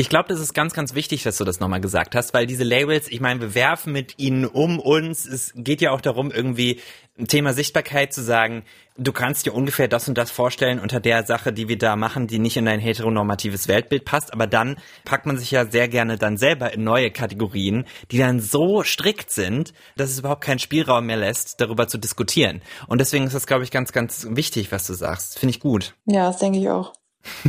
Ich 0.00 0.08
glaube, 0.08 0.28
das 0.28 0.38
ist 0.38 0.54
ganz, 0.54 0.74
ganz 0.74 0.94
wichtig, 0.94 1.24
dass 1.24 1.38
du 1.38 1.44
das 1.44 1.58
nochmal 1.58 1.80
gesagt 1.80 2.14
hast, 2.14 2.32
weil 2.32 2.46
diese 2.46 2.62
Labels, 2.62 3.08
ich 3.08 3.20
meine, 3.20 3.40
wir 3.40 3.54
werfen 3.56 3.92
mit 3.92 4.16
ihnen 4.16 4.44
um 4.44 4.78
uns. 4.78 5.26
Es 5.26 5.52
geht 5.56 5.80
ja 5.80 5.90
auch 5.90 6.00
darum, 6.00 6.30
irgendwie 6.30 6.80
ein 7.18 7.26
Thema 7.26 7.52
Sichtbarkeit 7.52 8.12
zu 8.12 8.22
sagen, 8.22 8.62
du 8.96 9.10
kannst 9.10 9.44
dir 9.44 9.52
ungefähr 9.52 9.88
das 9.88 10.06
und 10.06 10.16
das 10.16 10.30
vorstellen 10.30 10.78
unter 10.78 11.00
der 11.00 11.26
Sache, 11.26 11.52
die 11.52 11.66
wir 11.66 11.78
da 11.78 11.96
machen, 11.96 12.28
die 12.28 12.38
nicht 12.38 12.56
in 12.56 12.66
dein 12.66 12.78
heteronormatives 12.78 13.66
Weltbild 13.66 14.04
passt. 14.04 14.32
Aber 14.32 14.46
dann 14.46 14.76
packt 15.04 15.26
man 15.26 15.36
sich 15.36 15.50
ja 15.50 15.68
sehr 15.68 15.88
gerne 15.88 16.16
dann 16.16 16.36
selber 16.36 16.72
in 16.72 16.84
neue 16.84 17.10
Kategorien, 17.10 17.84
die 18.12 18.18
dann 18.18 18.38
so 18.38 18.84
strikt 18.84 19.32
sind, 19.32 19.72
dass 19.96 20.10
es 20.10 20.20
überhaupt 20.20 20.44
keinen 20.44 20.60
Spielraum 20.60 21.06
mehr 21.06 21.16
lässt, 21.16 21.60
darüber 21.60 21.88
zu 21.88 21.98
diskutieren. 21.98 22.62
Und 22.86 23.00
deswegen 23.00 23.26
ist 23.26 23.34
das, 23.34 23.48
glaube 23.48 23.64
ich, 23.64 23.72
ganz, 23.72 23.90
ganz 23.90 24.28
wichtig, 24.30 24.70
was 24.70 24.86
du 24.86 24.94
sagst. 24.94 25.40
Finde 25.40 25.50
ich 25.50 25.58
gut. 25.58 25.96
Ja, 26.06 26.28
das 26.28 26.38
denke 26.38 26.60
ich 26.60 26.70
auch. 26.70 26.92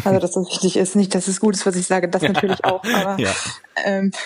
Also, 0.04 0.20
dass 0.20 0.32
das 0.32 0.50
wichtig 0.50 0.78
ist. 0.78 0.96
Nicht, 0.96 1.16
dass 1.16 1.28
es 1.28 1.40
gut 1.40 1.56
ist, 1.56 1.66
was 1.66 1.76
ich 1.76 1.88
sage, 1.88 2.10
das 2.10 2.22
natürlich 2.22 2.64
auch, 2.66 2.84
aber 2.94 3.20
ja. 3.22 3.32
ähm. 3.84 4.12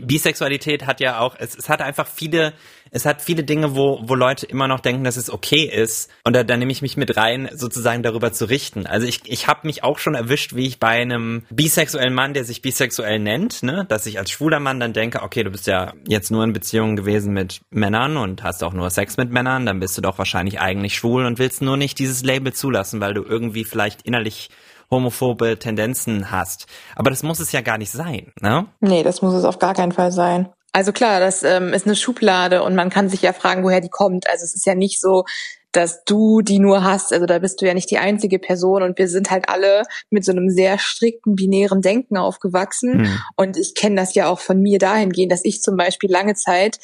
Bisexualität 0.00 0.86
hat 0.86 1.00
ja 1.00 1.20
auch, 1.20 1.36
es, 1.38 1.56
es 1.56 1.68
hat 1.68 1.80
einfach 1.80 2.06
viele, 2.06 2.52
es 2.90 3.06
hat 3.06 3.22
viele 3.22 3.44
Dinge, 3.44 3.76
wo, 3.76 4.00
wo 4.02 4.14
Leute 4.14 4.46
immer 4.46 4.66
noch 4.66 4.80
denken, 4.80 5.04
dass 5.04 5.16
es 5.16 5.30
okay 5.30 5.64
ist. 5.64 6.10
Und 6.24 6.34
da, 6.34 6.42
da 6.42 6.56
nehme 6.56 6.72
ich 6.72 6.82
mich 6.82 6.96
mit 6.96 7.16
rein, 7.16 7.48
sozusagen 7.52 8.02
darüber 8.02 8.32
zu 8.32 8.46
richten. 8.46 8.86
Also 8.86 9.06
ich, 9.06 9.20
ich 9.26 9.46
habe 9.46 9.66
mich 9.66 9.84
auch 9.84 9.98
schon 9.98 10.14
erwischt, 10.14 10.54
wie 10.54 10.66
ich 10.66 10.80
bei 10.80 10.88
einem 10.88 11.44
bisexuellen 11.50 12.14
Mann, 12.14 12.34
der 12.34 12.44
sich 12.44 12.62
bisexuell 12.62 13.18
nennt, 13.18 13.62
ne, 13.62 13.84
dass 13.88 14.06
ich 14.06 14.18
als 14.18 14.30
schwuler 14.30 14.60
Mann 14.60 14.80
dann 14.80 14.92
denke, 14.92 15.22
okay, 15.22 15.44
du 15.44 15.50
bist 15.50 15.66
ja 15.66 15.92
jetzt 16.06 16.30
nur 16.30 16.42
in 16.44 16.52
Beziehungen 16.52 16.96
gewesen 16.96 17.32
mit 17.32 17.60
Männern 17.70 18.16
und 18.16 18.42
hast 18.42 18.64
auch 18.64 18.72
nur 18.72 18.90
Sex 18.90 19.16
mit 19.16 19.30
Männern, 19.30 19.66
dann 19.66 19.80
bist 19.80 19.96
du 19.96 20.02
doch 20.02 20.18
wahrscheinlich 20.18 20.60
eigentlich 20.60 20.96
schwul 20.96 21.24
und 21.24 21.38
willst 21.38 21.62
nur 21.62 21.76
nicht 21.76 21.98
dieses 21.98 22.24
Label 22.24 22.52
zulassen, 22.52 23.00
weil 23.00 23.14
du 23.14 23.22
irgendwie 23.22 23.64
vielleicht 23.64 24.02
innerlich 24.02 24.50
homophobe 24.94 25.58
Tendenzen 25.58 26.30
hast. 26.30 26.66
Aber 26.96 27.10
das 27.10 27.22
muss 27.22 27.40
es 27.40 27.52
ja 27.52 27.60
gar 27.60 27.78
nicht 27.78 27.90
sein, 27.90 28.32
ne? 28.40 28.66
Nee, 28.80 29.02
das 29.02 29.22
muss 29.22 29.34
es 29.34 29.44
auf 29.44 29.58
gar 29.58 29.74
keinen 29.74 29.92
Fall 29.92 30.12
sein. 30.12 30.48
Also 30.72 30.92
klar, 30.92 31.20
das 31.20 31.42
ähm, 31.42 31.72
ist 31.72 31.86
eine 31.86 31.94
Schublade 31.94 32.62
und 32.62 32.74
man 32.74 32.90
kann 32.90 33.08
sich 33.08 33.22
ja 33.22 33.32
fragen, 33.32 33.62
woher 33.62 33.80
die 33.80 33.90
kommt. 33.90 34.28
Also 34.28 34.44
es 34.44 34.54
ist 34.54 34.66
ja 34.66 34.74
nicht 34.74 35.00
so, 35.00 35.24
dass 35.70 36.04
du 36.04 36.40
die 36.40 36.58
nur 36.58 36.84
hast. 36.84 37.12
Also 37.12 37.26
da 37.26 37.38
bist 37.38 37.60
du 37.60 37.66
ja 37.66 37.74
nicht 37.74 37.90
die 37.90 37.98
einzige 37.98 38.38
Person 38.38 38.82
und 38.82 38.98
wir 38.98 39.08
sind 39.08 39.30
halt 39.30 39.48
alle 39.48 39.82
mit 40.10 40.24
so 40.24 40.32
einem 40.32 40.50
sehr 40.50 40.78
strikten 40.78 41.34
binären 41.34 41.80
Denken 41.80 42.16
aufgewachsen. 42.16 43.04
Hm. 43.04 43.20
Und 43.36 43.56
ich 43.56 43.74
kenne 43.74 43.96
das 43.96 44.14
ja 44.14 44.28
auch 44.28 44.38
von 44.38 44.60
mir 44.60 44.78
dahingehend, 44.78 45.32
dass 45.32 45.44
ich 45.44 45.62
zum 45.62 45.76
Beispiel 45.76 46.10
lange 46.10 46.34
Zeit 46.34 46.78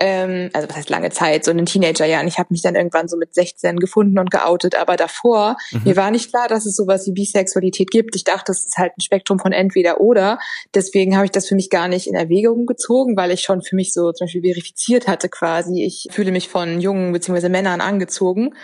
ähm, 0.00 0.50
also 0.52 0.68
was 0.68 0.76
heißt 0.76 0.90
lange 0.90 1.10
Zeit, 1.10 1.44
so 1.44 1.50
in 1.50 1.56
den 1.56 1.66
Teenagerjahren. 1.66 2.28
Ich 2.28 2.38
habe 2.38 2.48
mich 2.50 2.62
dann 2.62 2.76
irgendwann 2.76 3.08
so 3.08 3.16
mit 3.16 3.34
16 3.34 3.78
gefunden 3.78 4.18
und 4.18 4.30
geoutet, 4.30 4.76
aber 4.76 4.96
davor, 4.96 5.56
mhm. 5.72 5.82
mir 5.84 5.96
war 5.96 6.10
nicht 6.10 6.30
klar, 6.30 6.48
dass 6.48 6.66
es 6.66 6.76
sowas 6.76 7.06
wie 7.06 7.12
Bisexualität 7.12 7.90
gibt. 7.90 8.14
Ich 8.14 8.24
dachte, 8.24 8.52
es 8.52 8.64
ist 8.64 8.78
halt 8.78 8.92
ein 8.96 9.00
Spektrum 9.00 9.38
von 9.38 9.52
entweder 9.52 10.00
oder. 10.00 10.38
Deswegen 10.74 11.16
habe 11.16 11.24
ich 11.24 11.32
das 11.32 11.48
für 11.48 11.56
mich 11.56 11.70
gar 11.70 11.88
nicht 11.88 12.06
in 12.06 12.14
Erwägung 12.14 12.66
gezogen, 12.66 13.16
weil 13.16 13.32
ich 13.32 13.40
schon 13.40 13.62
für 13.62 13.74
mich 13.74 13.92
so 13.92 14.12
zum 14.12 14.26
Beispiel 14.26 14.42
verifiziert 14.42 15.08
hatte 15.08 15.28
quasi. 15.28 15.82
Ich 15.82 16.06
fühle 16.10 16.30
mich 16.30 16.48
von 16.48 16.80
Jungen 16.80 17.12
bzw. 17.12 17.48
Männern 17.48 17.80
angezogen. 17.80 18.54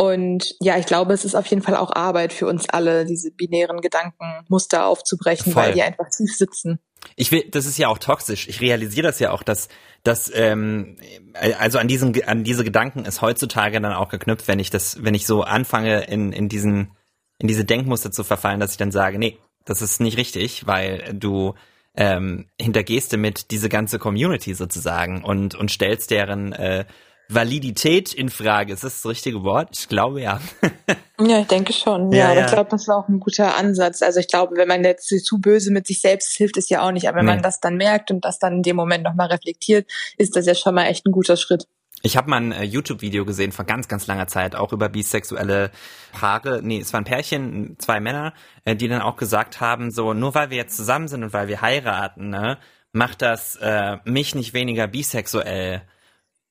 Und 0.00 0.54
ja, 0.60 0.78
ich 0.78 0.86
glaube, 0.86 1.12
es 1.12 1.26
ist 1.26 1.34
auf 1.34 1.44
jeden 1.48 1.60
Fall 1.60 1.76
auch 1.76 1.94
Arbeit 1.94 2.32
für 2.32 2.46
uns 2.46 2.70
alle, 2.70 3.04
diese 3.04 3.30
binären 3.32 3.82
Gedankenmuster 3.82 4.86
aufzubrechen, 4.86 5.52
Voll. 5.52 5.62
weil 5.62 5.72
die 5.74 5.82
einfach 5.82 6.08
tief 6.08 6.34
sitzen. 6.34 6.78
Ich 7.16 7.30
will, 7.32 7.44
das 7.50 7.66
ist 7.66 7.76
ja 7.76 7.88
auch 7.88 7.98
toxisch. 7.98 8.48
Ich 8.48 8.62
realisiere 8.62 9.06
das 9.06 9.18
ja 9.18 9.30
auch, 9.30 9.42
dass, 9.42 9.68
dass 10.02 10.32
ähm, 10.34 10.96
also 11.34 11.78
an 11.78 11.86
diesen, 11.86 12.18
an 12.24 12.44
diese 12.44 12.64
Gedanken 12.64 13.04
ist 13.04 13.20
heutzutage 13.20 13.78
dann 13.78 13.92
auch 13.92 14.08
geknüpft, 14.08 14.48
wenn 14.48 14.58
ich 14.58 14.70
das, 14.70 15.04
wenn 15.04 15.12
ich 15.12 15.26
so 15.26 15.42
anfange 15.42 16.04
in 16.04 16.32
in 16.32 16.48
diesen 16.48 16.96
in 17.38 17.48
diese 17.48 17.66
Denkmuster 17.66 18.10
zu 18.10 18.24
verfallen, 18.24 18.58
dass 18.58 18.70
ich 18.70 18.78
dann 18.78 18.92
sage, 18.92 19.18
nee, 19.18 19.36
das 19.66 19.82
ist 19.82 20.00
nicht 20.00 20.16
richtig, 20.16 20.66
weil 20.66 21.12
du 21.12 21.56
ähm, 21.94 22.46
hintergehst 22.58 23.12
damit 23.12 23.50
diese 23.50 23.68
ganze 23.68 23.98
Community 23.98 24.54
sozusagen 24.54 25.22
und 25.22 25.54
und 25.54 25.70
stellst 25.70 26.10
deren 26.10 26.54
äh, 26.54 26.86
Validität 27.32 28.12
in 28.12 28.28
Frage. 28.28 28.72
Ist 28.72 28.84
das 28.84 29.02
das 29.02 29.10
richtige 29.10 29.42
Wort? 29.42 29.70
Ich 29.72 29.88
glaube 29.88 30.20
ja. 30.20 30.40
ja, 31.20 31.40
ich 31.40 31.46
denke 31.46 31.72
schon. 31.72 32.12
Ja, 32.12 32.18
ja, 32.18 32.30
aber 32.30 32.40
ich 32.40 32.52
glaube, 32.52 32.70
das 32.70 32.88
war 32.88 32.96
auch 32.96 33.08
ein 33.08 33.20
guter 33.20 33.56
Ansatz. 33.56 34.02
Also 34.02 34.20
ich 34.20 34.28
glaube, 34.28 34.56
wenn 34.56 34.68
man 34.68 34.82
jetzt 34.82 35.08
zu 35.08 35.40
böse 35.40 35.70
mit 35.70 35.86
sich 35.86 36.00
selbst 36.00 36.36
hilft, 36.36 36.56
ist 36.56 36.70
ja 36.70 36.82
auch 36.82 36.92
nicht. 36.92 37.08
Aber 37.08 37.18
wenn 37.18 37.26
nee. 37.26 37.32
man 37.32 37.42
das 37.42 37.60
dann 37.60 37.76
merkt 37.76 38.10
und 38.10 38.24
das 38.24 38.38
dann 38.38 38.56
in 38.56 38.62
dem 38.62 38.76
Moment 38.76 39.04
nochmal 39.04 39.28
reflektiert, 39.28 39.88
ist 40.18 40.34
das 40.36 40.46
ja 40.46 40.54
schon 40.54 40.74
mal 40.74 40.86
echt 40.86 41.06
ein 41.06 41.12
guter 41.12 41.36
Schritt. 41.36 41.66
Ich 42.02 42.16
habe 42.16 42.30
mal 42.30 42.38
ein 42.38 42.52
äh, 42.52 42.64
YouTube-Video 42.64 43.24
gesehen 43.24 43.52
vor 43.52 43.66
ganz, 43.66 43.86
ganz 43.86 44.06
langer 44.06 44.26
Zeit, 44.26 44.56
auch 44.56 44.72
über 44.72 44.88
bisexuelle 44.88 45.70
Paare. 46.12 46.60
Nee, 46.62 46.80
es 46.80 46.92
waren 46.92 47.04
Pärchen, 47.04 47.76
zwei 47.78 48.00
Männer, 48.00 48.32
äh, 48.64 48.74
die 48.74 48.88
dann 48.88 49.02
auch 49.02 49.16
gesagt 49.16 49.60
haben, 49.60 49.90
so, 49.90 50.14
nur 50.14 50.34
weil 50.34 50.50
wir 50.50 50.56
jetzt 50.56 50.76
zusammen 50.76 51.08
sind 51.08 51.22
und 51.22 51.32
weil 51.32 51.48
wir 51.48 51.60
heiraten, 51.60 52.30
ne, 52.30 52.58
macht 52.92 53.20
das 53.22 53.56
äh, 53.56 53.98
mich 54.04 54.34
nicht 54.34 54.54
weniger 54.54 54.86
bisexuell 54.86 55.82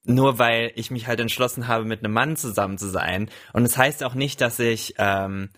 nur 0.10 0.40
weil 0.40 0.72
ich 0.76 0.92
mich 0.92 1.08
halt 1.08 1.20
entschlossen 1.20 1.68
habe, 1.68 1.86
mit 1.86 2.04
einem 2.04 2.14
Mann 2.14 2.36
zusammen 2.36 2.78
zu 2.78 2.90
sein. 2.90 3.30
Und 3.54 3.64
es 3.64 3.72
das 3.72 3.78
heißt 3.78 4.04
auch 4.04 4.16
nicht, 4.16 4.42
dass 4.42 4.60
ich, 4.60 4.96
ähm, 4.98 5.50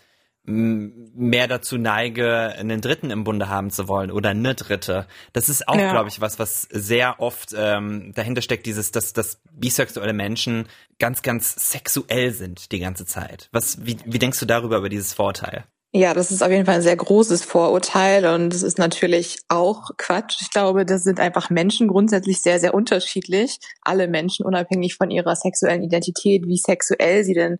mehr 0.43 1.47
dazu 1.47 1.77
neige, 1.77 2.55
einen 2.57 2.81
Dritten 2.81 3.11
im 3.11 3.23
Bunde 3.23 3.47
haben 3.47 3.69
zu 3.69 3.87
wollen 3.87 4.09
oder 4.09 4.31
eine 4.31 4.55
Dritte. 4.55 5.05
Das 5.33 5.49
ist 5.49 5.67
auch, 5.67 5.75
ja. 5.75 5.91
glaube 5.91 6.09
ich, 6.09 6.19
was, 6.19 6.39
was 6.39 6.63
sehr 6.63 7.19
oft 7.19 7.53
ähm, 7.55 8.11
dahinter 8.15 8.41
steckt, 8.41 8.65
dieses, 8.65 8.91
dass, 8.91 9.13
dass 9.13 9.39
bisexuelle 9.51 10.13
Menschen 10.13 10.67
ganz, 10.97 11.21
ganz 11.21 11.69
sexuell 11.71 12.31
sind 12.31 12.71
die 12.71 12.79
ganze 12.79 13.05
Zeit. 13.05 13.49
Was, 13.51 13.85
wie, 13.85 13.97
wie 14.03 14.19
denkst 14.19 14.39
du 14.39 14.47
darüber, 14.47 14.77
über 14.77 14.89
dieses 14.89 15.13
Vorteil? 15.13 15.65
Ja, 15.93 16.13
das 16.13 16.31
ist 16.31 16.41
auf 16.41 16.49
jeden 16.49 16.65
Fall 16.65 16.75
ein 16.75 16.81
sehr 16.81 16.95
großes 16.95 17.43
Vorurteil 17.43 18.25
und 18.25 18.53
es 18.53 18.63
ist 18.63 18.77
natürlich 18.77 19.39
auch 19.49 19.89
Quatsch. 19.97 20.37
Ich 20.39 20.49
glaube, 20.49 20.85
das 20.85 21.03
sind 21.03 21.19
einfach 21.19 21.49
Menschen 21.49 21.89
grundsätzlich 21.89 22.41
sehr, 22.41 22.61
sehr 22.61 22.73
unterschiedlich. 22.73 23.59
Alle 23.81 24.07
Menschen, 24.07 24.45
unabhängig 24.45 24.95
von 24.95 25.11
ihrer 25.11 25.35
sexuellen 25.35 25.83
Identität, 25.83 26.47
wie 26.47 26.55
sexuell 26.57 27.25
sie 27.25 27.33
denn 27.33 27.57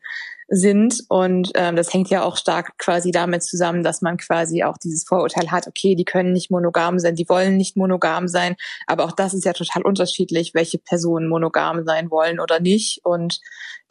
sind. 0.47 1.03
Und 1.09 1.51
ähm, 1.55 1.75
das 1.75 1.93
hängt 1.93 2.09
ja 2.09 2.23
auch 2.23 2.37
stark 2.37 2.77
quasi 2.77 3.11
damit 3.11 3.43
zusammen, 3.43 3.83
dass 3.83 4.01
man 4.01 4.15
quasi 4.15 4.63
auch 4.63 4.77
dieses 4.77 5.03
Vorurteil 5.03 5.51
hat, 5.51 5.67
okay, 5.67 5.95
die 5.95 6.05
können 6.05 6.31
nicht 6.31 6.51
monogam 6.51 6.99
sein, 6.99 7.15
die 7.15 7.27
wollen 7.27 7.57
nicht 7.57 7.75
monogam 7.75 8.29
sein. 8.29 8.55
Aber 8.87 9.03
auch 9.03 9.13
das 9.13 9.33
ist 9.33 9.43
ja 9.43 9.51
total 9.51 9.83
unterschiedlich, 9.83 10.53
welche 10.53 10.77
Personen 10.77 11.27
monogam 11.27 11.83
sein 11.85 12.09
wollen 12.09 12.39
oder 12.39 12.61
nicht. 12.61 13.01
Und 13.03 13.41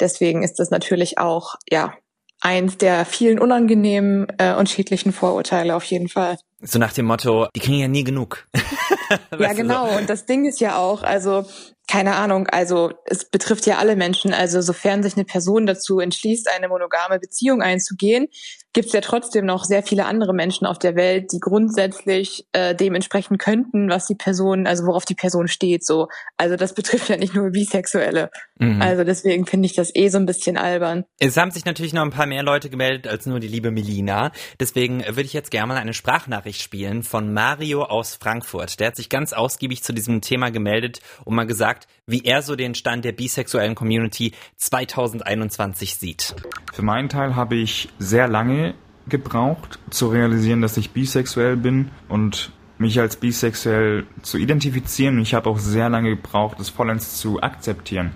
deswegen 0.01 0.43
ist 0.43 0.59
das 0.59 0.71
natürlich 0.71 1.19
auch, 1.19 1.57
ja, 1.71 1.93
eins 2.41 2.79
der 2.79 3.05
vielen 3.05 3.39
unangenehmen 3.39 4.27
äh, 4.39 4.55
und 4.55 4.69
schädlichen 4.69 5.13
Vorurteile 5.13 5.75
auf 5.77 5.85
jeden 5.85 6.09
Fall. 6.09 6.39
So 6.63 6.79
nach 6.79 6.93
dem 6.93 7.07
Motto, 7.07 7.49
die 7.55 7.61
kriegen 7.61 7.79
ja 7.79 7.89
nie 7.89 8.05
genug. 8.05 8.47
ja, 9.39 9.53
genau. 9.53 9.97
Und 9.97 10.11
das 10.11 10.27
Ding 10.27 10.45
ist 10.45 10.61
ja 10.61 10.77
auch, 10.79 11.03
also 11.03 11.47
keine 11.91 12.15
Ahnung, 12.15 12.47
also 12.47 12.93
es 13.05 13.25
betrifft 13.25 13.67
ja 13.67 13.79
alle 13.79 13.97
Menschen. 13.97 14.33
Also 14.33 14.61
sofern 14.61 15.03
sich 15.03 15.17
eine 15.17 15.25
Person 15.25 15.67
dazu 15.67 15.99
entschließt, 15.99 16.49
eine 16.49 16.69
monogame 16.69 17.19
Beziehung 17.19 17.63
einzugehen, 17.63 18.29
gibt 18.73 18.87
es 18.87 18.93
ja 18.93 19.01
trotzdem 19.01 19.47
noch 19.47 19.65
sehr 19.65 19.83
viele 19.83 20.07
andere 20.07 20.33
Menschen 20.33 20.67
auf 20.67 20.79
der 20.79 20.95
Welt, 20.95 21.33
die 21.33 21.41
grundsätzlich 21.41 22.47
äh, 22.53 22.75
dementsprechend 22.75 23.41
könnten, 23.41 23.91
was 23.91 24.07
die 24.07 24.15
Person, 24.15 24.67
also 24.67 24.87
worauf 24.87 25.05
die 25.05 25.17
Person 25.17 25.49
steht. 25.49 25.85
So, 25.85 26.07
also 26.37 26.55
das 26.55 26.75
betrifft 26.75 27.09
ja 27.09 27.17
nicht 27.17 27.35
nur 27.35 27.51
Bisexuelle. 27.51 28.31
Mhm. 28.59 28.81
Also 28.81 29.03
deswegen 29.03 29.47
finde 29.47 29.67
ich 29.67 29.75
das 29.75 29.91
eh 29.95 30.09
so 30.09 30.19
ein 30.19 30.27
bisschen 30.27 30.57
albern. 30.57 31.05
Es 31.19 31.37
haben 31.37 31.51
sich 31.51 31.65
natürlich 31.65 31.93
noch 31.93 32.03
ein 32.03 32.11
paar 32.11 32.27
mehr 32.27 32.45
Leute 32.45 32.71
gemeldet 32.71 33.09
als 33.09 33.27
nur 33.27 33.41
die 33.41 33.49
liebe 33.49 33.73
Melina. 33.73 34.31
Deswegen 34.61 35.01
würde 35.01 35.23
ich 35.23 35.33
jetzt 35.33 35.51
gerne 35.51 35.73
mal 35.73 35.81
eine 35.81 35.95
Sprachnachricht 35.95 36.50
spielen 36.59 37.03
von 37.03 37.33
Mario 37.33 37.85
aus 37.85 38.15
Frankfurt. 38.15 38.81
Der 38.81 38.89
hat 38.89 38.97
sich 38.97 39.09
ganz 39.09 39.33
ausgiebig 39.33 39.83
zu 39.83 39.93
diesem 39.93 40.21
Thema 40.21 40.51
gemeldet 40.51 41.01
und 41.25 41.35
mal 41.35 41.47
gesagt, 41.47 41.87
wie 42.07 42.25
er 42.25 42.43
so 42.43 42.57
den 42.57 42.75
Stand 42.75 43.05
der 43.05 43.13
bisexuellen 43.13 43.75
Community 43.75 44.33
2021 44.57 45.97
sieht. 45.97 46.35
Für 46.73 46.83
meinen 46.83 47.09
Teil 47.09 47.37
habe 47.37 47.57
ich 47.57 47.89
sehr 47.99 48.29
lange 48.29 48.75
gebraucht, 49.09 49.79
zu 49.91 50.09
realisieren, 50.09 50.63
dass 50.63 50.77
ich 50.77 50.91
bisexuell 50.91 51.57
bin 51.57 51.91
und 52.09 52.53
mich 52.79 52.99
als 52.99 53.17
bisexuell 53.17 54.07
zu 54.23 54.39
identifizieren. 54.39 55.19
Ich 55.21 55.35
habe 55.35 55.51
auch 55.51 55.59
sehr 55.59 55.91
lange 55.91 56.11
gebraucht, 56.11 56.59
es 56.61 56.71
vollends 56.71 57.19
zu 57.19 57.43
akzeptieren. 57.43 58.13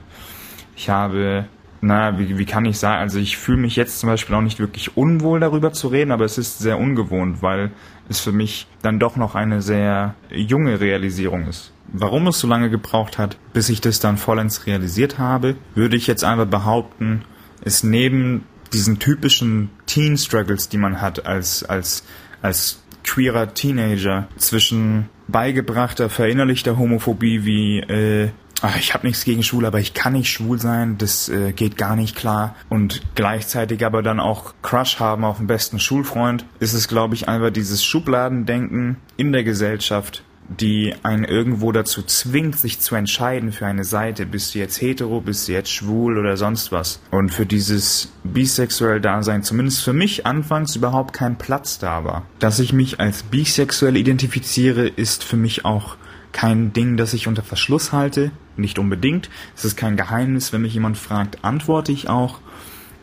Ich 0.76 0.88
habe, 0.88 1.46
naja, 1.84 2.18
wie, 2.18 2.38
wie 2.38 2.44
kann 2.46 2.64
ich 2.64 2.78
sagen, 2.78 3.00
also 3.00 3.18
ich 3.18 3.36
fühle 3.36 3.58
mich 3.58 3.76
jetzt 3.76 4.00
zum 4.00 4.08
Beispiel 4.08 4.34
auch 4.34 4.40
nicht 4.40 4.58
wirklich 4.58 4.96
unwohl 4.96 5.40
darüber 5.40 5.72
zu 5.72 5.88
reden, 5.88 6.12
aber 6.12 6.24
es 6.24 6.38
ist 6.38 6.58
sehr 6.58 6.78
ungewohnt, 6.78 7.42
weil 7.42 7.70
es 8.08 8.20
für 8.20 8.32
mich 8.32 8.66
dann 8.82 8.98
doch 8.98 9.16
noch 9.16 9.34
eine 9.34 9.62
sehr 9.62 10.14
junge 10.30 10.80
Realisierung 10.80 11.46
ist. 11.46 11.72
Warum 11.88 12.26
es 12.26 12.40
so 12.40 12.48
lange 12.48 12.70
gebraucht 12.70 13.18
hat, 13.18 13.36
bis 13.52 13.68
ich 13.68 13.80
das 13.80 14.00
dann 14.00 14.16
vollends 14.16 14.66
realisiert 14.66 15.18
habe, 15.18 15.56
würde 15.74 15.96
ich 15.96 16.06
jetzt 16.06 16.24
einfach 16.24 16.46
behaupten, 16.46 17.22
ist 17.62 17.84
neben 17.84 18.44
diesen 18.72 18.98
typischen 18.98 19.70
Teen 19.86 20.16
Struggles, 20.16 20.68
die 20.68 20.78
man 20.78 21.00
hat 21.00 21.26
als, 21.26 21.64
als, 21.64 22.04
als 22.42 22.82
queerer 23.04 23.52
Teenager 23.54 24.28
zwischen 24.36 25.08
beigebrachter, 25.28 26.10
verinnerlichter 26.10 26.78
Homophobie 26.78 27.44
wie 27.44 27.80
äh, 27.80 28.30
ach, 28.64 28.78
ich 28.78 28.94
habe 28.94 29.06
nichts 29.06 29.24
gegen 29.24 29.42
Schwul, 29.42 29.66
aber 29.66 29.78
ich 29.78 29.92
kann 29.92 30.14
nicht 30.14 30.32
schwul 30.32 30.58
sein, 30.58 30.96
das 30.96 31.28
äh, 31.28 31.52
geht 31.52 31.76
gar 31.76 31.96
nicht 31.96 32.16
klar 32.16 32.56
und 32.70 33.02
gleichzeitig 33.14 33.84
aber 33.84 34.02
dann 34.02 34.20
auch 34.20 34.54
Crush 34.62 34.98
haben 35.00 35.24
auf 35.24 35.36
den 35.36 35.46
besten 35.46 35.78
Schulfreund, 35.78 36.46
ist 36.60 36.72
es 36.72 36.88
glaube 36.88 37.14
ich 37.14 37.28
einfach 37.28 37.50
dieses 37.50 37.84
Schubladendenken 37.84 38.96
in 39.18 39.32
der 39.32 39.44
Gesellschaft, 39.44 40.22
die 40.48 40.94
einen 41.02 41.24
irgendwo 41.24 41.72
dazu 41.72 42.02
zwingt, 42.02 42.58
sich 42.58 42.80
zu 42.80 42.94
entscheiden 42.94 43.50
für 43.52 43.66
eine 43.66 43.84
Seite. 43.84 44.26
Bist 44.26 44.54
du 44.54 44.58
jetzt 44.58 44.80
hetero, 44.80 45.20
bist 45.20 45.48
du 45.48 45.52
jetzt 45.52 45.70
schwul 45.70 46.18
oder 46.18 46.36
sonst 46.36 46.70
was? 46.70 47.00
Und 47.10 47.30
für 47.30 47.46
dieses 47.46 48.12
bisexuell 48.24 49.00
Dasein, 49.00 49.42
zumindest 49.42 49.82
für 49.82 49.94
mich 49.94 50.26
anfangs 50.26 50.76
überhaupt 50.76 51.14
kein 51.14 51.38
Platz 51.38 51.78
da 51.78 52.04
war. 52.04 52.26
Dass 52.40 52.58
ich 52.58 52.74
mich 52.74 53.00
als 53.00 53.22
bisexuell 53.22 53.96
identifiziere, 53.96 54.86
ist 54.86 55.24
für 55.24 55.38
mich 55.38 55.64
auch 55.64 55.96
kein 56.34 56.74
Ding, 56.74 56.98
das 56.98 57.14
ich 57.14 57.26
unter 57.26 57.42
Verschluss 57.42 57.92
halte. 57.92 58.30
Nicht 58.56 58.78
unbedingt. 58.78 59.30
Es 59.56 59.64
ist 59.64 59.76
kein 59.76 59.96
Geheimnis. 59.96 60.52
Wenn 60.52 60.62
mich 60.62 60.74
jemand 60.74 60.98
fragt, 60.98 61.42
antworte 61.44 61.92
ich 61.92 62.10
auch. 62.10 62.40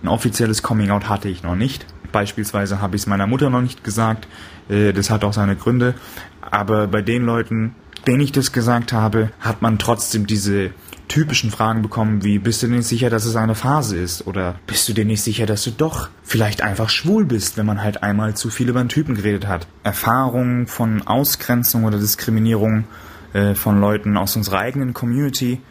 Ein 0.04 0.10
offizielles 0.10 0.62
Coming-out 0.62 1.10
hatte 1.10 1.30
ich 1.30 1.42
noch 1.42 1.56
nicht. 1.56 1.88
Beispielsweise 2.12 2.82
habe 2.82 2.96
ich 2.96 3.04
es 3.04 3.08
meiner 3.08 3.28
Mutter 3.28 3.50
noch 3.50 3.62
nicht 3.62 3.84
gesagt. 3.84 4.28
Äh, 4.70 4.92
das 4.94 5.10
hat 5.10 5.24
auch 5.24 5.34
seine 5.34 5.56
Gründe. 5.56 5.96
Aber 6.42 6.88
bei 6.88 7.02
den 7.02 7.26
Leuten, 7.26 7.74
denen 8.06 8.20
ich 8.20 8.34
das 8.34 8.52
gesagt 8.52 8.92
habe, 8.94 9.32
hat 9.40 9.62
man 9.62 9.80
trotzdem 9.80 10.28
diese 10.28 10.72
typischen 11.08 11.52
Fragen 11.52 11.82
bekommen, 11.82 12.24
wie 12.24 12.38
bist 12.38 12.64
du 12.64 12.68
dir 12.68 12.76
nicht 12.78 12.88
sicher, 12.88 13.10
dass 13.10 13.26
es 13.26 13.36
eine 13.38 13.56
Phase 13.56 13.98
ist? 13.98 14.28
Oder 14.28 14.56
bist 14.68 14.90
du 14.90 14.94
dir 14.94 15.06
nicht 15.06 15.22
sicher, 15.22 15.46
dass 15.46 15.64
du 15.64 15.72
doch 15.72 16.10
vielleicht 16.24 16.62
einfach 16.62 16.90
schwul 16.90 17.26
bist, 17.26 17.58
wenn 17.58 17.66
man 17.66 17.82
halt 17.82 18.04
einmal 18.04 18.34
zu 18.36 18.50
viel 18.50 18.70
über 18.70 18.82
einen 18.82 18.90
Typen 18.90 19.16
geredet 19.16 19.48
hat? 19.48 19.68
Erfahrungen 19.84 20.68
von 20.68 21.08
Ausgrenzung 21.08 21.86
oder 21.86 21.98
Diskriminierung 21.98 22.86
äh, 23.34 23.56
von 23.56 23.80
Leuten 23.80 24.18
aus 24.18 24.36
unserer 24.36 24.60
eigenen 24.60 24.94
Community 24.94 25.62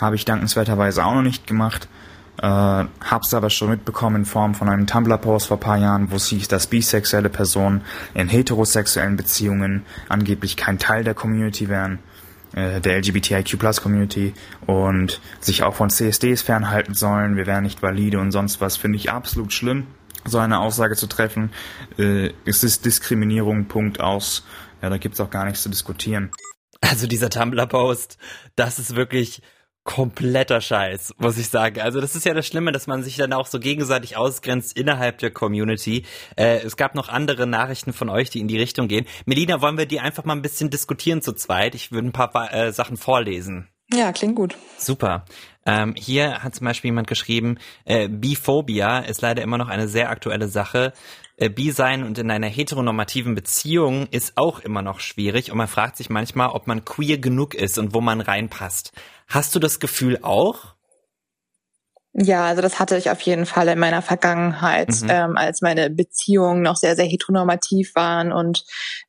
habe 0.00 0.16
ich 0.16 0.24
dankenswerterweise 0.24 1.04
auch 1.04 1.14
noch 1.14 1.22
nicht 1.22 1.46
gemacht. 1.46 1.88
Äh, 2.38 2.46
hab's 2.46 3.34
aber 3.34 3.50
schon 3.50 3.70
mitbekommen 3.70 4.16
in 4.16 4.24
Form 4.24 4.54
von 4.54 4.68
einem 4.68 4.86
Tumblr-Post 4.86 5.48
vor 5.48 5.60
paar 5.60 5.76
Jahren, 5.76 6.10
wo 6.10 6.16
es 6.16 6.26
hieß, 6.26 6.48
dass 6.48 6.66
bisexuelle 6.66 7.28
Personen 7.28 7.82
in 8.14 8.28
heterosexuellen 8.28 9.16
Beziehungen 9.16 9.84
angeblich 10.08 10.56
kein 10.56 10.78
Teil 10.78 11.04
der 11.04 11.14
Community 11.14 11.68
wären, 11.68 11.98
äh, 12.54 12.80
der 12.80 12.96
LGBTIQ-Plus-Community 12.98 14.34
und 14.66 15.20
sich 15.40 15.62
auch 15.62 15.74
von 15.74 15.90
CSDs 15.90 16.42
fernhalten 16.42 16.94
sollen, 16.94 17.36
wir 17.36 17.46
wären 17.46 17.64
nicht 17.64 17.82
valide 17.82 18.18
und 18.18 18.32
sonst 18.32 18.60
was, 18.60 18.76
finde 18.76 18.96
ich 18.96 19.12
absolut 19.12 19.52
schlimm, 19.52 19.86
so 20.24 20.38
eine 20.38 20.60
Aussage 20.60 20.96
zu 20.96 21.06
treffen. 21.06 21.50
Äh, 21.98 22.30
es 22.46 22.64
ist 22.64 22.86
Diskriminierung, 22.86 23.66
Punkt 23.66 24.00
aus. 24.00 24.44
Ja, 24.80 24.90
da 24.90 24.96
gibt's 24.96 25.20
auch 25.20 25.30
gar 25.30 25.44
nichts 25.44 25.62
zu 25.62 25.68
diskutieren. 25.68 26.30
Also 26.82 27.06
dieser 27.06 27.30
Tumblr-Post, 27.30 28.18
das 28.56 28.78
ist 28.78 28.96
wirklich 28.96 29.40
kompletter 29.84 30.60
Scheiß, 30.60 31.14
muss 31.18 31.38
ich 31.38 31.48
sagen. 31.48 31.80
Also 31.80 32.00
das 32.00 32.14
ist 32.14 32.26
ja 32.26 32.34
das 32.34 32.46
Schlimme, 32.46 32.70
dass 32.70 32.86
man 32.86 33.02
sich 33.02 33.16
dann 33.16 33.32
auch 33.32 33.46
so 33.46 33.58
gegenseitig 33.58 34.16
ausgrenzt 34.16 34.76
innerhalb 34.76 35.18
der 35.18 35.30
Community. 35.30 36.04
Äh, 36.36 36.58
es 36.58 36.76
gab 36.76 36.94
noch 36.94 37.08
andere 37.08 37.46
Nachrichten 37.46 37.92
von 37.92 38.08
euch, 38.08 38.30
die 38.30 38.40
in 38.40 38.48
die 38.48 38.58
Richtung 38.58 38.88
gehen. 38.88 39.06
Melina, 39.26 39.60
wollen 39.60 39.78
wir 39.78 39.86
die 39.86 40.00
einfach 40.00 40.24
mal 40.24 40.34
ein 40.34 40.42
bisschen 40.42 40.70
diskutieren 40.70 41.22
zu 41.22 41.32
zweit? 41.32 41.74
Ich 41.74 41.90
würde 41.90 42.08
ein 42.08 42.12
paar 42.12 42.52
äh, 42.52 42.72
Sachen 42.72 42.96
vorlesen. 42.96 43.68
Ja, 43.92 44.12
klingt 44.12 44.36
gut. 44.36 44.56
Super. 44.78 45.24
Ähm, 45.66 45.94
hier 45.96 46.42
hat 46.42 46.54
zum 46.54 46.64
Beispiel 46.64 46.88
jemand 46.88 47.06
geschrieben, 47.08 47.58
äh, 47.84 48.08
Biphobia 48.08 49.00
ist 49.00 49.20
leider 49.20 49.42
immer 49.42 49.58
noch 49.58 49.68
eine 49.68 49.88
sehr 49.88 50.10
aktuelle 50.10 50.48
Sache. 50.48 50.92
Äh, 51.42 51.48
Bi 51.48 51.72
sein 51.72 52.04
und 52.04 52.18
in 52.18 52.30
einer 52.30 52.46
heteronormativen 52.46 53.34
Beziehung 53.34 54.06
ist 54.12 54.34
auch 54.36 54.60
immer 54.60 54.80
noch 54.80 55.00
schwierig 55.00 55.50
und 55.50 55.58
man 55.58 55.66
fragt 55.66 55.96
sich 55.96 56.08
manchmal, 56.08 56.50
ob 56.50 56.68
man 56.68 56.84
queer 56.84 57.18
genug 57.18 57.56
ist 57.56 57.78
und 57.78 57.94
wo 57.94 58.00
man 58.00 58.20
reinpasst. 58.20 58.92
Hast 59.26 59.52
du 59.56 59.58
das 59.58 59.80
Gefühl 59.80 60.20
auch? 60.22 60.76
Ja, 62.14 62.44
also 62.44 62.60
das 62.60 62.78
hatte 62.78 62.98
ich 62.98 63.10
auf 63.10 63.22
jeden 63.22 63.46
Fall 63.46 63.68
in 63.68 63.78
meiner 63.78 64.02
Vergangenheit, 64.02 64.90
mhm. 65.02 65.08
ähm, 65.08 65.36
als 65.36 65.62
meine 65.62 65.88
Beziehungen 65.88 66.60
noch 66.60 66.76
sehr, 66.76 66.94
sehr 66.94 67.06
heteronormativ 67.06 67.94
waren. 67.94 68.32
Und 68.32 68.64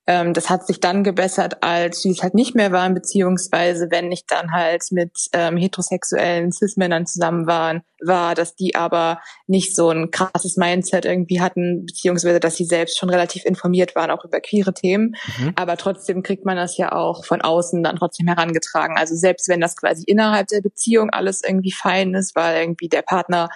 ähm, 0.07 0.33
das 0.33 0.49
hat 0.49 0.65
sich 0.65 0.79
dann 0.79 1.03
gebessert, 1.03 1.63
als 1.63 2.01
sie 2.01 2.11
es 2.11 2.23
halt 2.23 2.33
nicht 2.33 2.55
mehr 2.55 2.71
waren, 2.71 2.93
beziehungsweise 2.93 3.87
wenn 3.89 4.09
ich 4.11 4.25
dann 4.25 4.53
halt 4.53 4.83
mit 4.91 5.11
ähm, 5.33 5.57
heterosexuellen 5.57 6.53
Cis-Männern 6.53 7.05
zusammen 7.05 7.45
waren, 7.45 7.81
war, 8.05 8.35
dass 8.35 8.55
die 8.55 8.75
aber 8.75 9.19
nicht 9.47 9.75
so 9.75 9.89
ein 9.89 10.11
krasses 10.11 10.57
Mindset 10.57 11.05
irgendwie 11.05 11.41
hatten, 11.41 11.85
beziehungsweise 11.85 12.39
dass 12.39 12.55
sie 12.55 12.65
selbst 12.65 12.97
schon 12.97 13.09
relativ 13.09 13.45
informiert 13.45 13.95
waren, 13.95 14.11
auch 14.11 14.25
über 14.25 14.39
queere 14.41 14.73
Themen. 14.73 15.15
Mhm. 15.37 15.53
Aber 15.55 15.77
trotzdem 15.77 16.23
kriegt 16.23 16.45
man 16.45 16.57
das 16.57 16.77
ja 16.77 16.91
auch 16.91 17.25
von 17.25 17.41
außen 17.41 17.83
dann 17.83 17.95
trotzdem 17.95 18.27
herangetragen. 18.27 18.97
Also 18.97 19.15
selbst 19.15 19.47
wenn 19.47 19.61
das 19.61 19.75
quasi 19.75 20.03
innerhalb 20.05 20.47
der 20.47 20.61
Beziehung 20.61 21.09
alles 21.09 21.41
irgendwie 21.45 21.71
fein 21.71 22.13
ist, 22.13 22.35
weil 22.35 22.61
irgendwie 22.61 22.89
der 22.93 23.01
Partner 23.01 23.49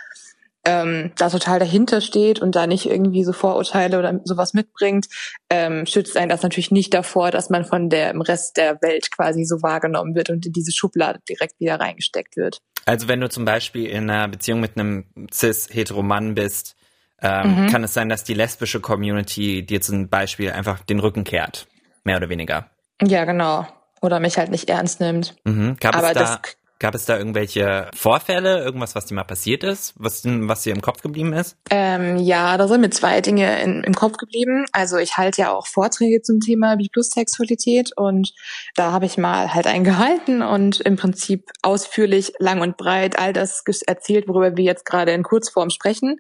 ähm, 0.68 1.12
da 1.18 1.30
total 1.30 1.60
dahinter 1.60 2.02
steht 2.02 2.40
und 2.40 2.56
da 2.56 2.68
nicht 2.68 2.86
irgendwie 2.88 3.24
so 3.24 3.32
Vorurteile 3.32 3.98
oder 3.98 4.20
sowas 4.26 4.54
mitbringt, 4.54 5.08
ähm, 5.50 5.86
schützt 5.86 6.18
einen 6.18 6.30
das 6.30 6.44
natürlich 6.44 6.72
nicht 6.72 6.94
davor, 6.94 7.32
dass 7.32 7.50
man 7.50 7.64
von 7.64 7.90
der 7.90 8.12
im 8.12 8.20
Rest 8.20 8.58
der 8.58 8.82
Welt 8.82 9.10
quasi 9.12 9.46
so 9.46 9.62
wahrgenommen 9.62 10.14
wird 10.14 10.30
und 10.30 10.46
in 10.46 10.52
diese 10.52 10.74
Schublade 10.74 11.20
direkt 11.30 11.60
wieder 11.60 11.80
reingesteckt 11.80 12.36
wird. 12.36 12.60
Also 12.86 13.08
wenn 13.08 13.22
du 13.22 13.30
zum 13.30 13.46
Beispiel 13.46 13.86
in 13.86 14.10
einer 14.10 14.28
Beziehung 14.28 14.60
mit 14.60 14.78
einem 14.78 15.06
cis-hetero 15.32 16.04
Mann 16.04 16.36
bist, 16.36 16.76
ähm, 17.22 17.64
mhm. 17.64 17.68
kann 17.68 17.84
es 17.84 17.94
sein, 17.94 18.10
dass 18.10 18.26
die 18.26 18.34
lesbische 18.34 18.82
Community 18.82 19.66
dir 19.66 19.80
zum 19.80 20.10
Beispiel 20.10 20.52
einfach 20.52 20.82
den 20.82 21.00
Rücken 21.00 21.24
kehrt, 21.24 21.68
mehr 22.04 22.18
oder 22.18 22.30
weniger. 22.30 22.70
Ja, 23.02 23.24
genau. 23.26 23.66
Oder 24.02 24.20
mich 24.20 24.38
halt 24.38 24.52
nicht 24.52 24.70
ernst 24.70 25.00
nimmt. 25.00 25.36
Mhm. 25.46 25.78
Gab 25.80 25.96
Aber 25.96 26.10
es 26.10 26.14
da 26.14 26.42
Gab 26.80 26.96
es 26.96 27.06
da 27.06 27.18
irgendwelche 27.18 27.90
Vorfälle, 27.96 28.64
irgendwas, 28.64 28.96
was 28.96 29.06
dir 29.06 29.16
mal 29.16 29.24
passiert 29.24 29.64
ist, 29.64 29.94
was, 29.98 30.24
was 30.26 30.64
dir 30.64 30.74
im 30.74 30.82
Kopf 30.82 31.02
geblieben 31.02 31.34
ist? 31.34 31.58
Ähm, 31.72 32.18
ja, 32.18 32.58
da 32.58 32.68
sind 32.68 32.82
mir 32.82 32.90
zwei 32.90 33.22
Dinge 33.22 33.62
in, 33.62 33.84
im 33.84 33.94
Kopf 33.94 34.18
geblieben. 34.18 34.66
Also 34.72 34.98
ich 34.98 35.18
halte 35.18 35.42
ja 35.42 35.52
auch 35.52 35.68
Vorträge 35.68 36.22
zum 36.22 36.40
Thema 36.40 36.76
Bi-Plus-Sexualität 36.76 37.92
und 37.96 38.34
da 38.76 38.92
habe 38.92 39.06
ich 39.06 39.18
mal 39.18 39.54
halt 39.54 39.68
einen 39.68 39.84
gehalten 39.84 40.42
und 40.42 40.80
im 40.82 40.96
Prinzip 40.98 41.50
ausführlich, 41.62 42.34
lang 42.40 42.62
und 42.62 42.78
breit 42.78 43.18
all 43.18 43.34
das 43.34 43.64
erzählt, 43.86 44.28
worüber 44.28 44.56
wir 44.56 44.64
jetzt 44.64 44.86
gerade 44.86 45.12
in 45.12 45.24
Kurzform 45.24 45.70
sprechen, 45.70 46.18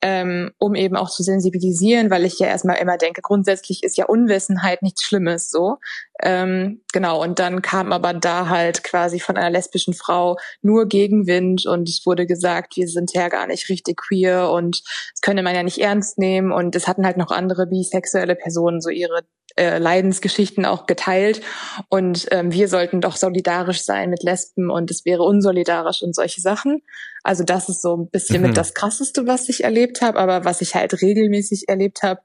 ähm, 0.00 0.52
um 0.58 0.74
eben 0.74 0.96
auch 0.96 1.10
zu 1.10 1.22
sensibilisieren, 1.22 2.10
weil 2.10 2.24
ich 2.24 2.38
ja 2.38 2.48
erstmal 2.48 2.76
immer 2.76 2.98
denke, 2.98 3.22
grundsätzlich 3.22 3.82
ist 3.82 3.96
ja 3.96 4.06
Unwissenheit 4.06 4.82
nichts 4.82 5.04
Schlimmes 5.04 5.50
so. 5.50 5.78
Ähm, 6.24 6.82
genau, 6.92 7.20
und 7.20 7.40
dann 7.40 7.62
kam 7.62 7.92
aber 7.92 8.14
da 8.14 8.48
halt 8.48 8.84
quasi 8.84 9.18
von 9.18 9.36
einer 9.36 9.50
lesbischen 9.50 9.92
Frau 9.92 10.36
nur 10.60 10.86
Gegenwind 10.86 11.66
und 11.66 11.88
es 11.88 12.06
wurde 12.06 12.26
gesagt, 12.26 12.76
wir 12.76 12.86
sind 12.86 13.12
ja 13.12 13.28
gar 13.28 13.48
nicht 13.48 13.68
richtig 13.68 13.96
queer 13.96 14.50
und 14.50 14.82
das 15.12 15.20
könne 15.20 15.42
man 15.42 15.56
ja 15.56 15.64
nicht 15.64 15.78
ernst 15.78 16.18
nehmen 16.18 16.52
und 16.52 16.76
es 16.76 16.86
hatten 16.86 17.04
halt 17.04 17.16
noch 17.16 17.32
andere 17.32 17.66
bisexuelle 17.66 18.36
Personen 18.36 18.80
so 18.80 18.88
ihre 18.88 19.22
äh, 19.56 19.78
Leidensgeschichten 19.78 20.64
auch 20.64 20.86
geteilt 20.86 21.42
und 21.88 22.28
ähm, 22.30 22.52
wir 22.52 22.68
sollten 22.68 23.00
doch 23.00 23.16
solidarisch 23.16 23.82
sein 23.82 24.08
mit 24.08 24.22
Lesben 24.22 24.70
und 24.70 24.92
es 24.92 25.04
wäre 25.04 25.24
unsolidarisch 25.24 26.02
und 26.02 26.14
solche 26.14 26.40
Sachen. 26.40 26.82
Also 27.24 27.42
das 27.42 27.68
ist 27.68 27.82
so 27.82 27.96
ein 27.96 28.10
bisschen 28.10 28.42
mhm. 28.42 28.48
mit 28.48 28.56
das 28.56 28.74
Krasseste, 28.74 29.26
was 29.26 29.48
ich 29.48 29.64
erlebt 29.64 30.02
habe, 30.02 30.20
aber 30.20 30.44
was 30.44 30.60
ich 30.60 30.76
halt 30.76 31.02
regelmäßig 31.02 31.68
erlebt 31.68 32.04
habe, 32.04 32.20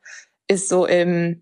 ist 0.48 0.70
so 0.70 0.86
im 0.86 1.42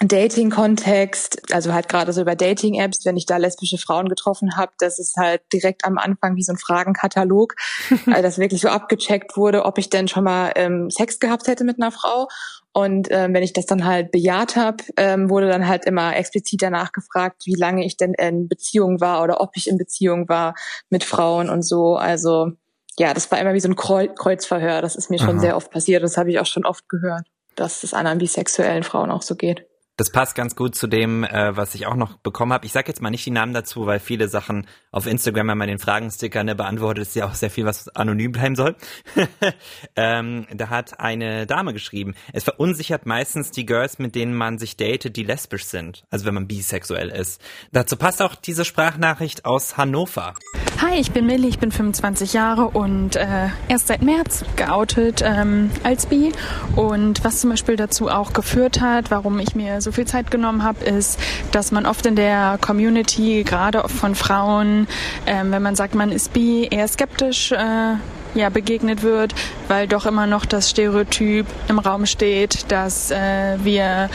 Dating-Kontext, 0.00 1.52
also 1.52 1.72
halt 1.72 1.88
gerade 1.88 2.12
so 2.12 2.20
über 2.20 2.36
Dating-Apps, 2.36 3.04
wenn 3.04 3.16
ich 3.16 3.26
da 3.26 3.36
lesbische 3.36 3.78
Frauen 3.78 4.08
getroffen 4.08 4.56
habe, 4.56 4.72
das 4.78 4.98
ist 5.00 5.16
halt 5.16 5.42
direkt 5.52 5.84
am 5.84 5.98
Anfang 5.98 6.36
wie 6.36 6.42
so 6.44 6.52
ein 6.52 6.58
Fragenkatalog, 6.58 7.54
weil 8.06 8.22
das 8.22 8.38
wirklich 8.38 8.60
so 8.60 8.68
abgecheckt 8.68 9.36
wurde, 9.36 9.64
ob 9.64 9.78
ich 9.78 9.90
denn 9.90 10.06
schon 10.06 10.24
mal 10.24 10.52
ähm, 10.54 10.88
Sex 10.90 11.18
gehabt 11.18 11.48
hätte 11.48 11.64
mit 11.64 11.80
einer 11.80 11.90
Frau. 11.90 12.28
Und 12.72 13.08
ähm, 13.10 13.34
wenn 13.34 13.42
ich 13.42 13.52
das 13.52 13.66
dann 13.66 13.84
halt 13.84 14.12
bejaht 14.12 14.54
habe, 14.54 14.84
ähm, 14.96 15.30
wurde 15.30 15.48
dann 15.48 15.66
halt 15.66 15.84
immer 15.84 16.14
explizit 16.14 16.62
danach 16.62 16.92
gefragt, 16.92 17.42
wie 17.44 17.56
lange 17.56 17.84
ich 17.84 17.96
denn 17.96 18.14
in 18.14 18.46
Beziehung 18.46 19.00
war 19.00 19.24
oder 19.24 19.40
ob 19.40 19.56
ich 19.56 19.68
in 19.68 19.78
Beziehung 19.78 20.28
war 20.28 20.54
mit 20.90 21.02
Frauen 21.02 21.50
und 21.50 21.62
so. 21.62 21.96
Also 21.96 22.52
ja, 22.98 23.14
das 23.14 23.30
war 23.32 23.40
immer 23.40 23.54
wie 23.54 23.60
so 23.60 23.68
ein 23.68 23.74
Kreuzverhör. 23.74 24.80
Das 24.80 24.94
ist 24.94 25.10
mir 25.10 25.18
schon 25.18 25.36
Aha. 25.36 25.40
sehr 25.40 25.56
oft 25.56 25.72
passiert. 25.72 26.04
Das 26.04 26.16
habe 26.16 26.30
ich 26.30 26.38
auch 26.38 26.46
schon 26.46 26.64
oft 26.64 26.88
gehört, 26.88 27.26
dass 27.56 27.82
es 27.82 27.94
anderen 27.94 28.18
bisexuellen 28.18 28.84
Frauen 28.84 29.10
auch 29.10 29.22
so 29.22 29.34
geht. 29.34 29.67
Das 29.98 30.10
passt 30.10 30.36
ganz 30.36 30.54
gut 30.54 30.76
zu 30.76 30.86
dem, 30.86 31.24
äh, 31.24 31.56
was 31.56 31.74
ich 31.74 31.88
auch 31.88 31.96
noch 31.96 32.18
bekommen 32.18 32.52
habe. 32.52 32.64
Ich 32.64 32.70
sage 32.70 32.86
jetzt 32.86 33.02
mal 33.02 33.10
nicht 33.10 33.26
die 33.26 33.32
Namen 33.32 33.52
dazu, 33.52 33.84
weil 33.86 33.98
viele 33.98 34.28
Sachen 34.28 34.68
auf 34.92 35.06
Instagram, 35.08 35.48
wenn 35.48 35.58
man 35.58 35.66
den 35.66 35.80
Fragensticker 35.80 36.44
ne, 36.44 36.54
beantwortet, 36.54 37.02
ist 37.02 37.16
ja 37.16 37.26
auch 37.26 37.34
sehr 37.34 37.50
viel, 37.50 37.64
was 37.64 37.88
anonym 37.96 38.30
bleiben 38.30 38.54
soll. 38.54 38.76
ähm, 39.96 40.46
da 40.54 40.70
hat 40.70 41.00
eine 41.00 41.48
Dame 41.48 41.72
geschrieben, 41.72 42.14
es 42.32 42.44
verunsichert 42.44 43.06
meistens 43.06 43.50
die 43.50 43.66
Girls, 43.66 43.98
mit 43.98 44.14
denen 44.14 44.34
man 44.34 44.58
sich 44.58 44.76
datet, 44.76 45.16
die 45.16 45.24
lesbisch 45.24 45.64
sind. 45.64 46.04
Also 46.10 46.26
wenn 46.26 46.34
man 46.34 46.46
bisexuell 46.46 47.08
ist. 47.08 47.42
Dazu 47.72 47.96
passt 47.96 48.22
auch 48.22 48.36
diese 48.36 48.64
Sprachnachricht 48.64 49.46
aus 49.46 49.76
Hannover. 49.76 50.34
Hi, 50.80 51.00
ich 51.00 51.10
bin 51.10 51.26
Millie, 51.26 51.48
ich 51.48 51.58
bin 51.58 51.72
25 51.72 52.34
Jahre 52.34 52.68
und 52.68 53.16
äh, 53.16 53.48
erst 53.66 53.88
seit 53.88 54.00
März 54.02 54.44
geoutet 54.54 55.22
ähm, 55.24 55.72
als 55.82 56.06
bi. 56.06 56.30
Und 56.76 57.24
was 57.24 57.40
zum 57.40 57.50
Beispiel 57.50 57.74
dazu 57.74 58.08
auch 58.08 58.32
geführt 58.32 58.80
hat, 58.80 59.10
warum 59.10 59.40
ich 59.40 59.56
mir 59.56 59.80
so 59.80 59.87
so 59.88 59.92
viel 59.92 60.06
Zeit 60.06 60.30
genommen 60.30 60.64
habe, 60.64 60.84
ist, 60.84 61.18
dass 61.50 61.72
man 61.72 61.86
oft 61.86 62.04
in 62.04 62.14
der 62.14 62.58
Community, 62.60 63.42
gerade 63.42 63.88
von 63.88 64.14
Frauen, 64.14 64.86
ähm, 65.26 65.50
wenn 65.50 65.62
man 65.62 65.76
sagt, 65.76 65.94
man 65.94 66.12
ist 66.12 66.34
bi, 66.34 66.68
eher 66.70 66.86
skeptisch 66.88 67.52
äh, 67.52 67.94
ja, 68.34 68.50
begegnet 68.50 69.02
wird, 69.02 69.34
weil 69.68 69.88
doch 69.88 70.04
immer 70.04 70.26
noch 70.26 70.44
das 70.44 70.68
Stereotyp 70.68 71.46
im 71.68 71.78
Raum 71.78 72.04
steht, 72.04 72.70
dass 72.70 73.10
äh, 73.10 73.56
wir 73.64 74.10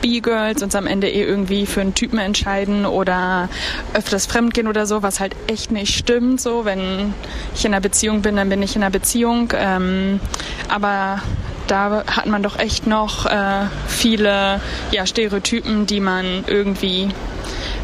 B-Girls 0.00 0.62
uns 0.62 0.76
am 0.76 0.86
Ende 0.86 1.08
eh 1.08 1.24
irgendwie 1.24 1.66
für 1.66 1.80
einen 1.80 1.94
Typen 1.94 2.20
entscheiden 2.20 2.86
oder 2.86 3.48
öfters 3.92 4.26
fremdgehen 4.26 4.68
oder 4.68 4.86
so, 4.86 5.02
was 5.02 5.18
halt 5.18 5.34
echt 5.48 5.72
nicht 5.72 5.96
stimmt. 5.96 6.40
So, 6.40 6.64
wenn 6.64 7.12
ich 7.54 7.64
in 7.64 7.74
einer 7.74 7.80
Beziehung 7.80 8.22
bin, 8.22 8.36
dann 8.36 8.48
bin 8.48 8.62
ich 8.62 8.76
in 8.76 8.82
einer 8.82 8.92
Beziehung. 8.92 9.52
Ähm, 9.56 10.20
aber 10.68 11.20
da 11.70 12.04
hat 12.06 12.26
man 12.26 12.42
doch 12.42 12.58
echt 12.58 12.86
noch 12.86 13.26
äh, 13.26 13.66
viele 13.86 14.60
ja, 14.90 15.06
Stereotypen, 15.06 15.86
die 15.86 16.00
man 16.00 16.44
irgendwie 16.46 17.08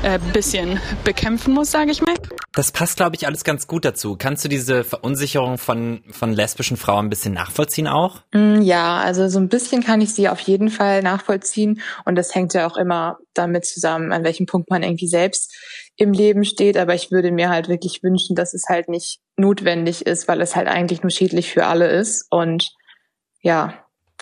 äh, 0.03 0.19
bisschen 0.33 0.81
bekämpfen 1.05 1.55
muss, 1.55 1.71
sage 1.71 1.91
ich 1.91 2.03
mal. 2.03 2.15
Das 2.55 2.73
passt, 2.73 2.97
glaube 2.97 3.17
ich, 3.17 3.27
alles 3.27 3.45
ganz 3.45 3.67
gut 3.67 3.85
dazu. 3.85 4.17
Kannst 4.17 4.45
du 4.45 4.49
diese 4.49 4.83
Verunsicherung 4.83 5.59
von, 5.59 6.03
von 6.11 6.33
lesbischen 6.33 6.77
Frauen 6.77 7.07
ein 7.07 7.11
bisschen 7.11 7.35
nachvollziehen 7.35 7.87
auch? 7.87 8.23
Mm, 8.33 8.63
ja, 8.63 8.99
also 8.99 9.29
so 9.29 9.39
ein 9.39 9.49
bisschen 9.49 9.85
kann 9.85 10.01
ich 10.01 10.15
sie 10.15 10.29
auf 10.29 10.41
jeden 10.41 10.71
Fall 10.71 11.03
nachvollziehen. 11.03 11.81
Und 12.05 12.17
das 12.17 12.35
hängt 12.35 12.55
ja 12.55 12.67
auch 12.67 12.77
immer 12.77 13.19
damit 13.35 13.67
zusammen, 13.67 14.13
an 14.13 14.25
welchem 14.25 14.47
Punkt 14.47 14.71
man 14.71 14.83
irgendwie 14.83 15.09
selbst 15.09 15.55
im 15.97 16.13
Leben 16.13 16.45
steht. 16.45 16.77
Aber 16.77 16.95
ich 16.95 17.11
würde 17.11 17.31
mir 17.31 17.51
halt 17.51 17.69
wirklich 17.69 18.03
wünschen, 18.03 18.35
dass 18.35 18.55
es 18.55 18.65
halt 18.69 18.89
nicht 18.89 19.21
notwendig 19.37 20.07
ist, 20.07 20.27
weil 20.29 20.41
es 20.41 20.57
halt 20.57 20.67
eigentlich 20.67 21.03
nur 21.03 21.11
schädlich 21.11 21.53
für 21.53 21.67
alle 21.67 21.89
ist. 21.89 22.27
Und 22.31 22.73
ja, 23.47 23.75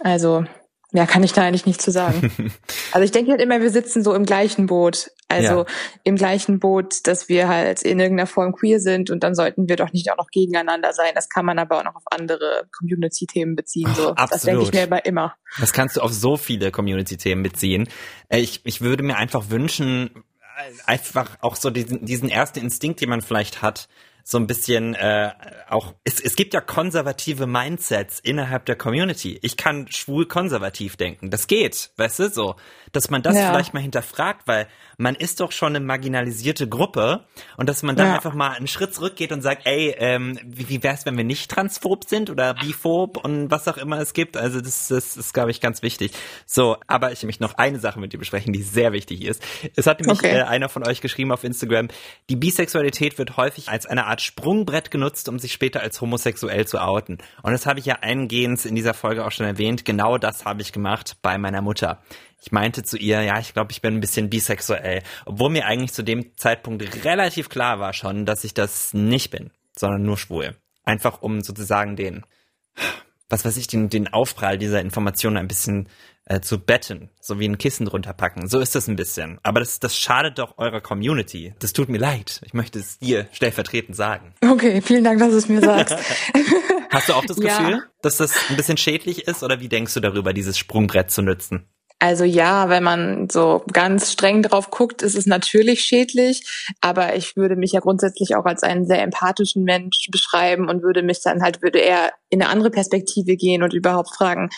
also 0.02 0.44
mehr 0.92 1.06
kann 1.06 1.22
ich 1.22 1.32
da 1.32 1.42
eigentlich 1.42 1.64
nicht 1.64 1.80
zu 1.80 1.90
sagen. 1.90 2.30
also 2.92 3.04
ich 3.04 3.10
denke 3.10 3.30
halt 3.30 3.40
immer, 3.40 3.62
wir 3.62 3.70
sitzen 3.70 4.04
so 4.04 4.12
im 4.12 4.26
gleichen 4.26 4.66
Boot. 4.66 5.10
Also 5.28 5.62
ja. 5.62 5.66
im 6.04 6.16
gleichen 6.16 6.60
Boot, 6.60 7.06
dass 7.06 7.30
wir 7.30 7.48
halt 7.48 7.80
in 7.80 7.98
irgendeiner 7.98 8.26
Form 8.26 8.52
queer 8.52 8.80
sind 8.80 9.08
und 9.08 9.24
dann 9.24 9.34
sollten 9.34 9.66
wir 9.66 9.76
doch 9.76 9.94
nicht 9.94 10.12
auch 10.12 10.18
noch 10.18 10.28
gegeneinander 10.30 10.92
sein. 10.92 11.12
Das 11.14 11.30
kann 11.30 11.46
man 11.46 11.58
aber 11.58 11.78
auch 11.78 11.84
noch 11.84 11.96
auf 11.96 12.02
andere 12.10 12.68
Community-Themen 12.70 13.56
beziehen. 13.56 13.92
So. 13.96 14.10
Oh, 14.10 14.26
das 14.30 14.42
denke 14.42 14.62
ich 14.62 14.72
mir 14.72 14.82
aber 14.82 15.06
immer. 15.06 15.34
Das 15.58 15.72
kannst 15.72 15.96
du 15.96 16.02
auf 16.02 16.12
so 16.12 16.36
viele 16.36 16.70
Community-Themen 16.70 17.42
beziehen. 17.42 17.88
Äh, 18.28 18.40
ich, 18.40 18.60
ich 18.64 18.82
würde 18.82 19.02
mir 19.02 19.16
einfach 19.16 19.48
wünschen, 19.48 20.10
äh, 20.58 20.70
einfach 20.84 21.38
auch 21.40 21.56
so 21.56 21.70
diesen, 21.70 22.04
diesen 22.04 22.28
ersten 22.28 22.60
Instinkt, 22.60 23.00
den 23.00 23.08
man 23.08 23.22
vielleicht 23.22 23.62
hat, 23.62 23.88
so 24.26 24.38
ein 24.38 24.46
bisschen 24.46 24.94
äh, 24.94 25.32
auch, 25.68 25.94
es, 26.02 26.18
es 26.18 26.34
gibt 26.34 26.54
ja 26.54 26.62
konservative 26.62 27.46
Mindsets 27.46 28.20
innerhalb 28.20 28.64
der 28.64 28.74
Community. 28.74 29.38
Ich 29.42 29.58
kann 29.58 29.86
schwul 29.90 30.26
konservativ 30.26 30.96
denken. 30.96 31.28
Das 31.28 31.46
geht, 31.46 31.90
weißt 31.98 32.20
du, 32.20 32.30
so. 32.30 32.56
Dass 32.92 33.10
man 33.10 33.22
das 33.22 33.36
ja. 33.36 33.50
vielleicht 33.50 33.74
mal 33.74 33.80
hinterfragt, 33.80 34.46
weil 34.46 34.66
man 34.96 35.14
ist 35.14 35.40
doch 35.40 35.52
schon 35.52 35.76
eine 35.76 35.84
marginalisierte 35.84 36.68
Gruppe 36.68 37.24
und 37.56 37.68
dass 37.68 37.82
man 37.82 37.96
dann 37.96 38.06
ja. 38.06 38.14
einfach 38.14 38.34
mal 38.34 38.52
einen 38.52 38.68
Schritt 38.68 38.94
zurückgeht 38.94 39.32
und 39.32 39.42
sagt, 39.42 39.66
ey, 39.66 39.94
ähm, 39.98 40.38
wie, 40.44 40.68
wie 40.68 40.82
wär's, 40.82 41.04
wenn 41.04 41.16
wir 41.16 41.24
nicht 41.24 41.50
transphob 41.50 42.04
sind 42.04 42.30
oder 42.30 42.54
biphob 42.54 43.22
und 43.22 43.50
was 43.50 43.68
auch 43.68 43.76
immer 43.76 43.98
es 43.98 44.14
gibt. 44.14 44.36
Also 44.36 44.60
das, 44.60 44.88
das 44.88 45.16
ist, 45.18 45.34
glaube 45.34 45.50
ich, 45.50 45.60
ganz 45.60 45.82
wichtig. 45.82 46.12
So, 46.46 46.78
aber 46.86 47.12
ich 47.12 47.22
möchte 47.24 47.42
noch 47.42 47.54
eine 47.54 47.78
Sache 47.78 48.00
mit 48.00 48.12
dir 48.12 48.18
besprechen, 48.18 48.52
die 48.52 48.62
sehr 48.62 48.92
wichtig 48.92 49.24
ist. 49.24 49.42
Es 49.76 49.86
hat 49.86 50.00
nämlich 50.00 50.20
okay. 50.20 50.38
äh, 50.38 50.42
einer 50.42 50.68
von 50.68 50.86
euch 50.86 51.00
geschrieben 51.00 51.32
auf 51.32 51.44
Instagram, 51.44 51.88
die 52.30 52.36
Bisexualität 52.36 53.18
wird 53.18 53.36
häufig 53.36 53.68
als 53.68 53.86
eine 53.86 54.06
Art 54.06 54.13
Sprungbrett 54.22 54.90
genutzt, 54.90 55.28
um 55.28 55.38
sich 55.38 55.52
später 55.52 55.80
als 55.80 56.00
homosexuell 56.00 56.66
zu 56.66 56.78
outen. 56.78 57.18
Und 57.42 57.52
das 57.52 57.66
habe 57.66 57.80
ich 57.80 57.86
ja 57.86 57.96
eingehend 58.00 58.64
in 58.64 58.74
dieser 58.74 58.94
Folge 58.94 59.24
auch 59.24 59.32
schon 59.32 59.46
erwähnt. 59.46 59.84
Genau 59.84 60.18
das 60.18 60.44
habe 60.44 60.62
ich 60.62 60.72
gemacht 60.72 61.16
bei 61.22 61.38
meiner 61.38 61.62
Mutter. 61.62 62.02
Ich 62.40 62.52
meinte 62.52 62.82
zu 62.82 62.98
ihr, 62.98 63.22
ja, 63.22 63.38
ich 63.38 63.54
glaube, 63.54 63.72
ich 63.72 63.80
bin 63.80 63.94
ein 63.94 64.00
bisschen 64.00 64.28
bisexuell, 64.28 65.02
obwohl 65.24 65.50
mir 65.50 65.66
eigentlich 65.66 65.92
zu 65.92 66.02
dem 66.02 66.36
Zeitpunkt 66.36 67.04
relativ 67.04 67.48
klar 67.48 67.80
war 67.80 67.92
schon, 67.92 68.26
dass 68.26 68.44
ich 68.44 68.54
das 68.54 68.92
nicht 68.92 69.30
bin, 69.30 69.50
sondern 69.76 70.02
nur 70.02 70.18
schwul. 70.18 70.54
Einfach 70.84 71.22
um 71.22 71.40
sozusagen 71.40 71.96
den, 71.96 72.24
was 73.28 73.44
weiß 73.44 73.56
ich, 73.56 73.66
den, 73.66 73.88
den 73.88 74.12
Aufprall 74.12 74.58
dieser 74.58 74.80
Informationen 74.80 75.36
ein 75.36 75.48
bisschen 75.48 75.88
äh, 76.26 76.40
zu 76.40 76.58
betten, 76.58 77.10
so 77.20 77.38
wie 77.38 77.46
ein 77.46 77.58
Kissen 77.58 77.86
drunter 77.86 78.12
packen. 78.12 78.48
So 78.48 78.60
ist 78.60 78.74
das 78.74 78.88
ein 78.88 78.96
bisschen. 78.96 79.38
Aber 79.42 79.60
das, 79.60 79.80
das 79.80 79.96
schadet 79.96 80.38
doch 80.38 80.58
eurer 80.58 80.80
Community. 80.80 81.54
Das 81.58 81.72
tut 81.72 81.88
mir 81.88 81.98
leid. 81.98 82.40
Ich 82.44 82.54
möchte 82.54 82.78
es 82.78 82.98
dir 82.98 83.28
stellvertretend 83.32 83.96
sagen. 83.96 84.34
Okay, 84.42 84.80
vielen 84.82 85.04
Dank, 85.04 85.18
dass 85.18 85.30
du 85.30 85.36
es 85.36 85.48
mir 85.48 85.60
sagst. 85.60 85.96
Hast 86.90 87.08
du 87.08 87.14
auch 87.14 87.24
das 87.24 87.36
Gefühl, 87.36 87.72
ja. 87.72 87.82
dass 88.02 88.18
das 88.18 88.34
ein 88.48 88.56
bisschen 88.56 88.76
schädlich 88.76 89.26
ist 89.26 89.42
oder 89.42 89.60
wie 89.60 89.68
denkst 89.68 89.94
du 89.94 90.00
darüber, 90.00 90.32
dieses 90.32 90.56
Sprungbrett 90.56 91.10
zu 91.10 91.22
nutzen? 91.22 91.66
Also 92.04 92.24
ja, 92.24 92.68
wenn 92.68 92.82
man 92.82 93.30
so 93.30 93.62
ganz 93.72 94.12
streng 94.12 94.42
drauf 94.42 94.70
guckt, 94.70 95.00
ist 95.00 95.16
es 95.16 95.24
natürlich 95.24 95.80
schädlich, 95.80 96.66
aber 96.82 97.16
ich 97.16 97.34
würde 97.34 97.56
mich 97.56 97.72
ja 97.72 97.80
grundsätzlich 97.80 98.36
auch 98.36 98.44
als 98.44 98.62
einen 98.62 98.84
sehr 98.84 99.00
empathischen 99.00 99.64
Mensch 99.64 100.08
beschreiben 100.10 100.68
und 100.68 100.82
würde 100.82 101.02
mich 101.02 101.22
dann 101.22 101.42
halt, 101.42 101.62
würde 101.62 101.78
eher 101.78 102.12
in 102.28 102.42
eine 102.42 102.50
andere 102.50 102.70
Perspektive 102.70 103.36
gehen 103.36 103.62
und 103.62 103.72
überhaupt 103.72 104.14
fragen, 104.14 104.50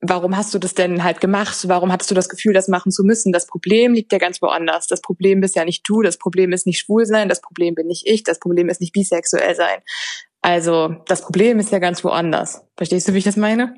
warum 0.00 0.34
hast 0.34 0.54
du 0.54 0.58
das 0.58 0.72
denn 0.72 1.04
halt 1.04 1.20
gemacht? 1.20 1.68
Warum 1.68 1.92
hattest 1.92 2.10
du 2.10 2.14
das 2.14 2.30
Gefühl, 2.30 2.54
das 2.54 2.68
machen 2.68 2.90
zu 2.90 3.02
müssen? 3.04 3.32
Das 3.32 3.46
Problem 3.46 3.92
liegt 3.92 4.10
ja 4.10 4.18
ganz 4.18 4.40
woanders. 4.40 4.86
Das 4.86 5.02
Problem 5.02 5.42
bist 5.42 5.56
ja 5.56 5.66
nicht 5.66 5.86
du, 5.86 6.00
das 6.00 6.16
Problem 6.16 6.54
ist 6.54 6.66
nicht 6.66 6.78
schwul 6.78 7.04
sein, 7.04 7.28
das 7.28 7.42
Problem 7.42 7.74
bin 7.74 7.86
nicht 7.86 8.06
ich, 8.06 8.22
das 8.22 8.38
Problem 8.38 8.70
ist 8.70 8.80
nicht 8.80 8.94
bisexuell 8.94 9.54
sein. 9.54 9.80
Also 10.40 10.96
das 11.06 11.20
Problem 11.20 11.58
ist 11.58 11.70
ja 11.70 11.80
ganz 11.80 12.02
woanders. 12.02 12.62
Verstehst 12.78 13.06
du, 13.08 13.12
wie 13.12 13.18
ich 13.18 13.24
das 13.24 13.36
meine? 13.36 13.74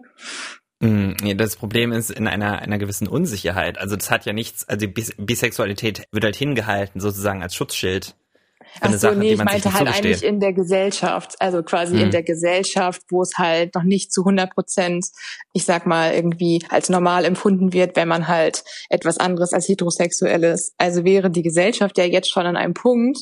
Mm, 0.80 1.12
das 1.36 1.56
Problem 1.56 1.92
ist 1.92 2.10
in 2.10 2.26
einer, 2.26 2.58
einer 2.58 2.78
gewissen 2.78 3.08
Unsicherheit. 3.08 3.78
Also 3.78 3.96
das 3.96 4.10
hat 4.10 4.26
ja 4.26 4.32
nichts, 4.32 4.68
also 4.68 4.86
Bis 4.88 5.14
Bisexualität 5.16 6.06
wird 6.12 6.24
halt 6.24 6.36
hingehalten 6.36 7.00
sozusagen 7.00 7.42
als 7.42 7.54
Schutzschild. 7.54 8.14
Ach 8.80 8.90
so, 8.92 8.98
Sache, 8.98 9.16
nee, 9.16 9.32
ich 9.32 9.38
meinte 9.38 9.72
halt 9.72 9.86
zugesteht. 9.86 10.04
eigentlich 10.04 10.22
in 10.22 10.40
der 10.40 10.52
Gesellschaft, 10.52 11.36
also 11.40 11.62
quasi 11.62 11.96
hm. 11.96 12.04
in 12.04 12.10
der 12.10 12.22
Gesellschaft, 12.22 13.02
wo 13.10 13.22
es 13.22 13.38
halt 13.38 13.74
noch 13.74 13.84
nicht 13.84 14.12
zu 14.12 14.22
100 14.22 14.52
Prozent, 14.52 15.06
ich 15.52 15.64
sag 15.64 15.86
mal, 15.86 16.12
irgendwie 16.12 16.62
als 16.68 16.90
normal 16.90 17.24
empfunden 17.24 17.72
wird, 17.72 17.96
wenn 17.96 18.08
man 18.08 18.28
halt 18.28 18.64
etwas 18.90 19.18
anderes 19.18 19.52
als 19.52 19.68
heterosexuell 19.68 20.44
ist. 20.44 20.74
Also 20.76 21.04
wäre 21.04 21.30
die 21.30 21.42
Gesellschaft 21.42 21.96
ja 21.96 22.04
jetzt 22.04 22.30
schon 22.30 22.44
an 22.44 22.56
einem 22.56 22.74
Punkt, 22.74 23.18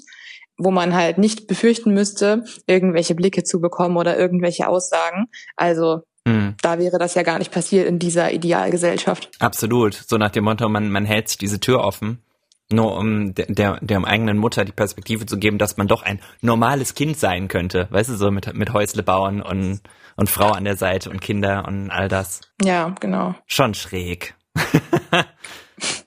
wo 0.56 0.70
man 0.70 0.94
halt 0.94 1.18
nicht 1.18 1.46
befürchten 1.46 1.94
müsste, 1.94 2.44
irgendwelche 2.66 3.14
Blicke 3.14 3.44
zu 3.44 3.60
bekommen 3.60 3.96
oder 3.96 4.18
irgendwelche 4.18 4.66
Aussagen. 4.66 5.26
Also 5.56 6.02
hm. 6.26 6.54
Da 6.62 6.78
wäre 6.78 6.98
das 6.98 7.14
ja 7.14 7.22
gar 7.22 7.38
nicht 7.38 7.52
passiert 7.52 7.86
in 7.86 7.98
dieser 7.98 8.32
Idealgesellschaft. 8.32 9.30
Absolut. 9.40 9.94
So 9.94 10.16
nach 10.16 10.30
dem 10.30 10.44
Motto, 10.44 10.68
man, 10.68 10.90
man 10.90 11.04
hält 11.04 11.28
sich 11.28 11.38
diese 11.38 11.60
Tür 11.60 11.80
offen, 11.80 12.22
nur 12.70 12.96
um 12.96 13.34
der, 13.34 13.46
der, 13.46 13.78
der 13.82 14.04
eigenen 14.04 14.38
Mutter 14.38 14.64
die 14.64 14.72
Perspektive 14.72 15.26
zu 15.26 15.38
geben, 15.38 15.58
dass 15.58 15.76
man 15.76 15.86
doch 15.86 16.02
ein 16.02 16.20
normales 16.40 16.94
Kind 16.94 17.18
sein 17.18 17.48
könnte. 17.48 17.88
Weißt 17.90 18.08
du, 18.08 18.16
so 18.16 18.30
mit, 18.30 18.54
mit 18.54 18.72
Häusle 18.72 19.02
bauen 19.02 19.42
und, 19.42 19.80
und 20.16 20.30
Frau 20.30 20.50
an 20.52 20.64
der 20.64 20.76
Seite 20.76 21.10
und 21.10 21.20
Kinder 21.20 21.64
und 21.68 21.90
all 21.90 22.08
das. 22.08 22.40
Ja, 22.62 22.94
genau. 23.00 23.34
Schon 23.46 23.74
schräg. 23.74 24.34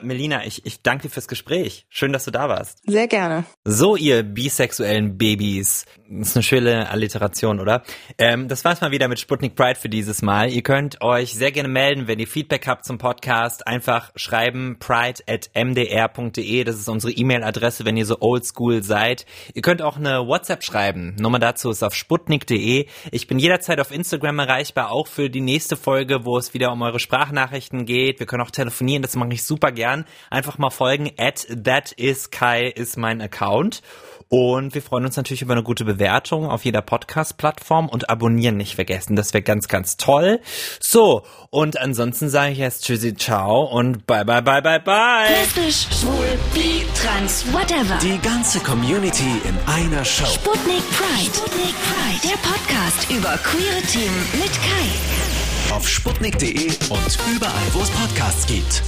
Melina, 0.02 0.46
ich, 0.46 0.66
ich 0.66 0.82
danke 0.82 1.04
dir 1.04 1.10
fürs 1.10 1.28
Gespräch. 1.28 1.86
Schön, 1.90 2.14
dass 2.14 2.26
du 2.26 2.32
da 2.32 2.50
warst. 2.50 2.82
Sehr 2.86 3.08
gerne. 3.08 3.46
So, 3.64 3.96
ihr 3.96 4.24
bisexuellen 4.24 5.18
Babys. 5.18 5.86
Das 6.10 6.30
ist 6.30 6.38
eine 6.38 6.44
schöne 6.44 6.90
Alliteration, 6.90 7.60
oder? 7.60 7.84
Ähm, 8.18 8.48
das 8.48 8.64
war's 8.64 8.80
mal 8.80 8.92
wieder 8.92 9.08
mit 9.08 9.20
Sputnik 9.20 9.56
Pride 9.56 9.80
für 9.80 9.90
dieses 9.90 10.22
Mal. 10.22 10.50
Ihr 10.52 10.62
könnt 10.62 11.02
euch 11.02 11.34
sehr 11.34 11.52
gerne 11.52 11.68
melden, 11.68 12.08
wenn 12.08 12.20
ihr 12.20 12.28
Feedback 12.28 12.68
habt 12.68 12.86
zum 12.86 12.98
Podcast. 12.98 13.68
Einfach 13.68 14.12
schreiben 14.16 14.78
pride.mdr.de. 14.80 16.64
Das 16.64 16.76
ist 16.76 16.88
unsere 16.88 17.12
E-Mail-Adresse, 17.12 17.84
wenn 17.86 17.98
ihr 17.98 18.06
so 18.06 18.22
oldschool 18.22 18.84
seid. 18.84 19.26
Ihr 19.54 19.62
könnt 19.62 19.82
auch 19.82 19.98
eine 19.98 20.28
WhatsApp 20.28 20.64
schreiben. 20.64 21.16
Nummer 21.20 21.40
dazu 21.40 21.70
ist 21.72 21.84
auf 21.84 21.96
sputnik.de. 21.96 22.86
Ich 23.12 23.28
bin 23.28 23.40
jederzeit 23.40 23.80
auf 23.80 23.92
Instagram 23.92 24.40
erreichbar, 24.40 24.92
auch 24.92 25.08
für 25.08 25.30
die 25.30 25.42
nächste 25.42 25.76
Folge, 25.76 26.24
wo 26.24 26.38
es 26.38 26.54
wieder 26.54 26.72
um 26.72 26.82
eure 26.84 27.00
Sprachnachrichten 27.00 27.86
geht. 27.86 28.20
Wir 28.20 28.28
können 28.28 28.44
auch 28.44 28.52
telefonieren, 28.52 29.02
das 29.02 29.16
mache 29.16 29.34
ich 29.34 29.44
super 29.44 29.57
gern. 29.60 30.06
Einfach 30.30 30.58
mal 30.58 30.70
folgen. 30.70 31.12
At 31.18 31.48
thatiskai 31.64 32.68
ist 32.68 32.98
mein 32.98 33.22
Account. 33.22 33.82
Und 34.30 34.76
wir 34.76 34.82
freuen 34.82 35.06
uns 35.06 35.16
natürlich 35.16 35.42
über 35.42 35.54
eine 35.54 35.64
gute 35.64 35.86
Bewertung 35.86 36.50
auf 36.50 36.66
jeder 36.66 36.82
Podcast-Plattform 36.82 37.88
und 37.88 38.10
abonnieren 38.10 38.58
nicht 38.58 38.76
vergessen. 38.76 39.16
Das 39.16 39.34
wäre 39.34 39.42
ganz, 39.42 39.70
ganz 39.70 39.96
toll. 39.96 40.42
So, 40.82 41.24
und 41.50 41.80
ansonsten 41.80 42.28
sage 42.30 42.52
ich 42.52 42.58
jetzt 42.58 42.84
Tschüssi, 42.86 43.16
ciao 43.16 43.64
und 43.64 44.06
bye, 44.06 44.26
bye, 44.26 44.42
bye, 44.42 44.62
bye, 44.62 44.82
bye. 44.82 45.30
Lesbisch, 45.30 45.88
schwul, 45.98 46.38
bi, 46.54 46.86
trans, 47.02 47.46
whatever. 47.54 47.98
Die 48.02 48.20
ganze 48.20 48.60
Community 48.60 49.42
in 49.46 49.58
einer 49.74 50.04
Show. 50.04 50.26
Sputnik 50.26 50.84
Pride. 50.92 51.34
Sputnik 51.34 51.76
Pride. 51.88 52.22
Der 52.24 52.38
Podcast 52.50 53.10
über 53.10 53.38
queere 53.38 53.82
Themen 53.84 54.26
mit 54.34 54.52
Kai. 54.52 55.74
Auf 55.74 55.88
sputnik.de 55.88 56.68
und 56.90 57.18
überall, 57.34 57.74
wo 57.74 57.82
es 57.82 57.90
Podcasts 57.92 58.46
gibt. 58.46 58.84